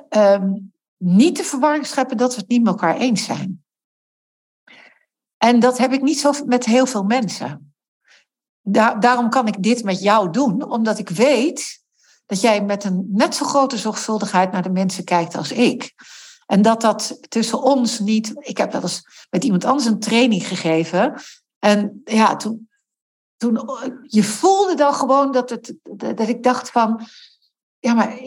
[0.09, 0.53] ehm,
[0.97, 3.63] niet de verwarring scheppen dat we het niet met elkaar eens zijn.
[5.37, 7.73] En dat heb ik niet zo met heel veel mensen.
[8.99, 11.83] daarom kan ik dit met jou doen, omdat ik weet
[12.25, 15.93] dat jij met een net zo grote zorgvuldigheid naar de mensen kijkt als ik.
[16.49, 18.33] En dat dat tussen ons niet.
[18.39, 21.21] Ik heb wel eens met iemand anders een training gegeven.
[21.59, 22.69] En ja, toen.
[23.37, 23.69] toen
[24.03, 27.01] je voelde dan gewoon dat, het, dat ik dacht van.
[27.79, 28.19] ja, maar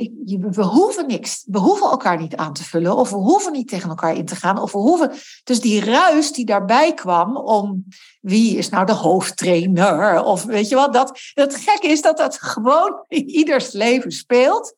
[0.51, 1.45] we hoeven niks.
[1.47, 2.97] We hoeven elkaar niet aan te vullen.
[2.97, 4.59] Of we hoeven niet tegen elkaar in te gaan.
[4.59, 5.13] Of we hoeven.
[5.45, 7.85] Dus die ruis die daarbij kwam om
[8.21, 10.25] wie is nou de hoofdtrainer?
[10.25, 10.93] Of weet je wat?
[10.93, 14.75] Dat, het gekke is dat dat gewoon in ieders leven speelt.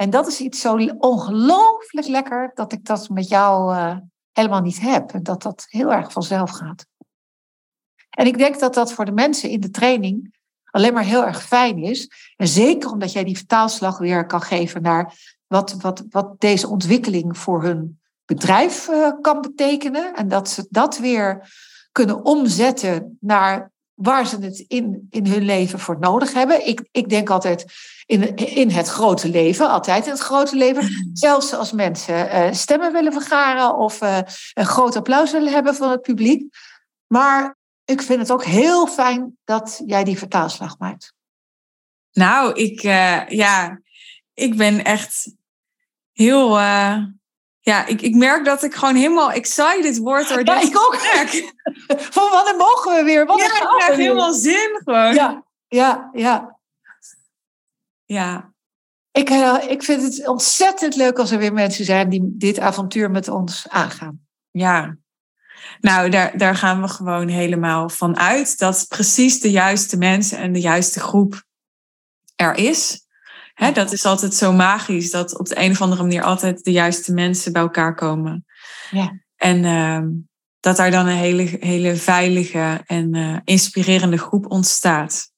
[0.00, 3.96] En dat is iets zo ongelooflijk lekker dat ik dat met jou uh,
[4.32, 5.12] helemaal niet heb.
[5.12, 6.86] En dat dat heel erg vanzelf gaat.
[8.10, 10.36] En ik denk dat dat voor de mensen in de training
[10.70, 12.10] alleen maar heel erg fijn is.
[12.36, 15.14] En zeker omdat jij die vertaalslag weer kan geven naar
[15.46, 20.14] wat, wat, wat deze ontwikkeling voor hun bedrijf uh, kan betekenen.
[20.14, 21.52] En dat ze dat weer
[21.92, 26.66] kunnen omzetten naar waar ze het in, in hun leven voor nodig hebben.
[26.66, 27.64] Ik, ik denk altijd
[28.06, 31.10] in, in het grote leven, altijd in het grote leven.
[31.12, 34.18] Zelfs als mensen uh, stemmen willen vergaren of uh,
[34.54, 36.56] een groot applaus willen hebben van het publiek.
[37.06, 41.12] Maar ik vind het ook heel fijn dat jij die vertaalslag maakt.
[42.12, 43.80] Nou, ik, uh, ja,
[44.34, 45.34] ik ben echt
[46.12, 46.58] heel.
[47.60, 50.96] Ja, ik, ik merk dat ik gewoon helemaal excited word door ja, dit ik ook.
[52.14, 53.26] Van wanneer mogen we weer?
[53.26, 55.14] Ja, ik krijg helemaal zin gewoon.
[55.14, 56.58] Ja, ja, ja.
[58.04, 58.52] Ja.
[59.12, 63.10] Ik, uh, ik vind het ontzettend leuk als er weer mensen zijn die dit avontuur
[63.10, 64.26] met ons aangaan.
[64.50, 64.96] Ja,
[65.80, 70.52] nou, daar, daar gaan we gewoon helemaal van uit dat precies de juiste mensen en
[70.52, 71.42] de juiste groep
[72.36, 73.06] er is.
[73.58, 76.72] Hè, dat is altijd zo magisch, dat op de een of andere manier altijd de
[76.72, 78.44] juiste mensen bij elkaar komen.
[78.90, 79.20] Ja.
[79.36, 80.02] En uh,
[80.60, 85.30] dat daar dan een hele, hele veilige en uh, inspirerende groep ontstaat.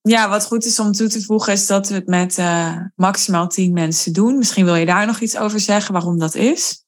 [0.00, 3.48] Ja, wat goed is om toe te voegen is dat we het met uh, maximaal
[3.48, 4.38] tien mensen doen.
[4.38, 6.84] Misschien wil je daar nog iets over zeggen waarom dat is.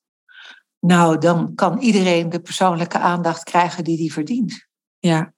[0.80, 4.66] Nou, dan kan iedereen de persoonlijke aandacht krijgen die die verdient.
[4.98, 5.34] Ja.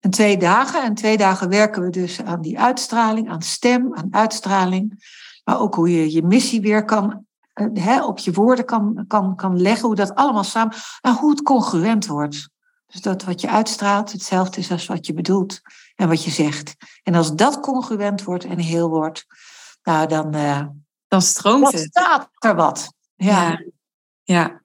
[0.00, 0.82] En twee dagen.
[0.82, 5.06] En twee dagen werken we dus aan die uitstraling, aan stem, aan uitstraling.
[5.44, 9.36] Maar ook hoe je je missie weer kan, eh, hè, op je woorden kan, kan,
[9.36, 9.86] kan leggen.
[9.86, 10.74] Hoe dat allemaal samen.
[11.00, 12.48] En hoe het congruent wordt.
[12.86, 15.60] Dus dat wat je uitstraalt hetzelfde is als wat je bedoelt
[15.94, 16.74] en wat je zegt.
[17.02, 19.26] En als dat congruent wordt en heel wordt,
[19.82, 20.36] nou dan.
[20.36, 20.66] Uh,
[21.08, 21.90] dan stroomt dan het.
[21.90, 22.92] staat er wat.
[23.16, 23.48] ja.
[23.48, 23.62] ja.
[24.28, 24.62] Ja.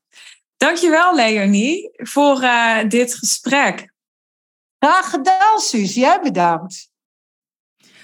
[0.57, 3.92] Dankjewel, Leonie, voor uh, dit gesprek.
[4.84, 5.93] Graag gedaan, Suus.
[5.93, 6.91] Jij bedankt.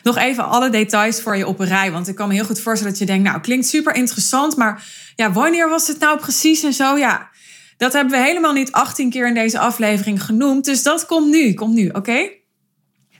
[0.03, 1.91] Nog even alle details voor je op een rij.
[1.91, 4.55] Want ik kan me heel goed voorstellen dat je denkt, nou, klinkt super interessant.
[4.55, 6.97] Maar ja, wanneer was het nou precies en zo?
[6.97, 7.29] Ja,
[7.77, 10.65] dat hebben we helemaal niet 18 keer in deze aflevering genoemd.
[10.65, 12.29] Dus dat komt nu, komt nu, oké?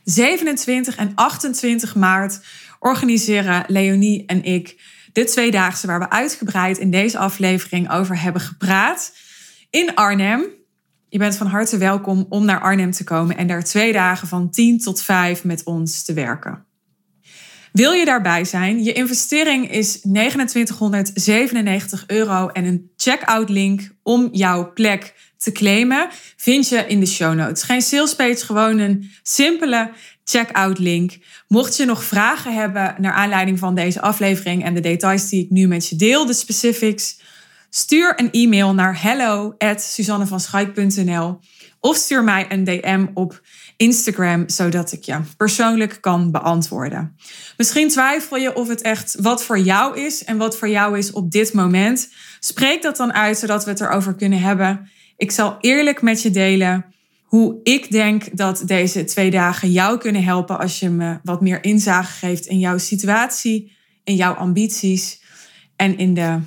[0.04, 2.40] 27 en 28 maart
[2.78, 4.80] organiseren Leonie en ik
[5.12, 9.12] de tweedaagse waar we uitgebreid in deze aflevering over hebben gepraat.
[9.70, 10.58] In Arnhem.
[11.10, 14.50] Je bent van harte welkom om naar Arnhem te komen en daar twee dagen van
[14.50, 16.64] 10 tot 5 met ons te werken.
[17.72, 18.84] Wil je daarbij zijn?
[18.84, 26.68] Je investering is 2997 euro en een checkout link om jouw plek te claimen vind
[26.68, 27.62] je in de show notes.
[27.62, 29.90] Geen salespage, gewoon een simpele
[30.24, 31.18] checkout link.
[31.48, 35.50] Mocht je nog vragen hebben naar aanleiding van deze aflevering en de details die ik
[35.50, 37.19] nu met je deel, de specifics,
[37.70, 41.38] stuur een e-mail naar hello@suzannevanschaik.nl
[41.80, 43.40] of stuur mij een DM op
[43.76, 47.16] Instagram, zodat ik je persoonlijk kan beantwoorden.
[47.56, 51.12] Misschien twijfel je of het echt wat voor jou is en wat voor jou is
[51.12, 52.08] op dit moment.
[52.40, 54.90] Spreek dat dan uit, zodat we het erover kunnen hebben.
[55.16, 56.84] Ik zal eerlijk met je delen
[57.22, 61.64] hoe ik denk dat deze twee dagen jou kunnen helpen als je me wat meer
[61.64, 63.72] inzage geeft in jouw situatie,
[64.04, 65.22] in jouw ambities
[65.76, 66.38] en in de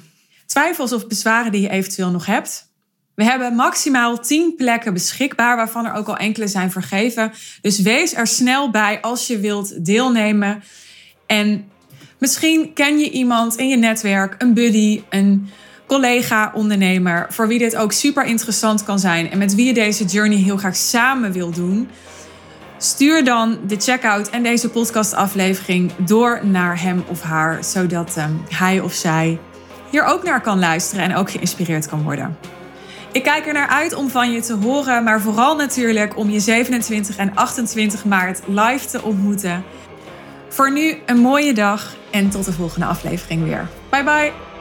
[0.54, 2.72] twijfels of bezwaren die je eventueel nog hebt.
[3.16, 7.32] We hebben maximaal 10 plekken beschikbaar, waarvan er ook al enkele zijn vergeven.
[7.62, 10.64] Dus wees er snel bij als je wilt deelnemen.
[11.26, 11.70] En
[12.18, 15.49] misschien ken je iemand in je netwerk, een buddy, een
[15.86, 20.38] collega-ondernemer, voor wie dit ook super interessant kan zijn en met wie je deze journey
[20.38, 21.89] heel graag samen wil doen.
[22.78, 28.80] Stuur dan de checkout en deze podcastaflevering door naar hem of haar, zodat um, hij
[28.80, 29.39] of zij
[29.94, 32.38] hier ook naar kan luisteren en ook geïnspireerd kan worden.
[33.12, 36.39] Ik kijk er naar uit om van je te horen, maar vooral natuurlijk om je
[36.39, 39.64] 27 en 28 maart live te ontmoeten.
[40.50, 43.68] Voor nu een mooie dag en tot de volgende aflevering weer.
[43.89, 44.53] Bye bye!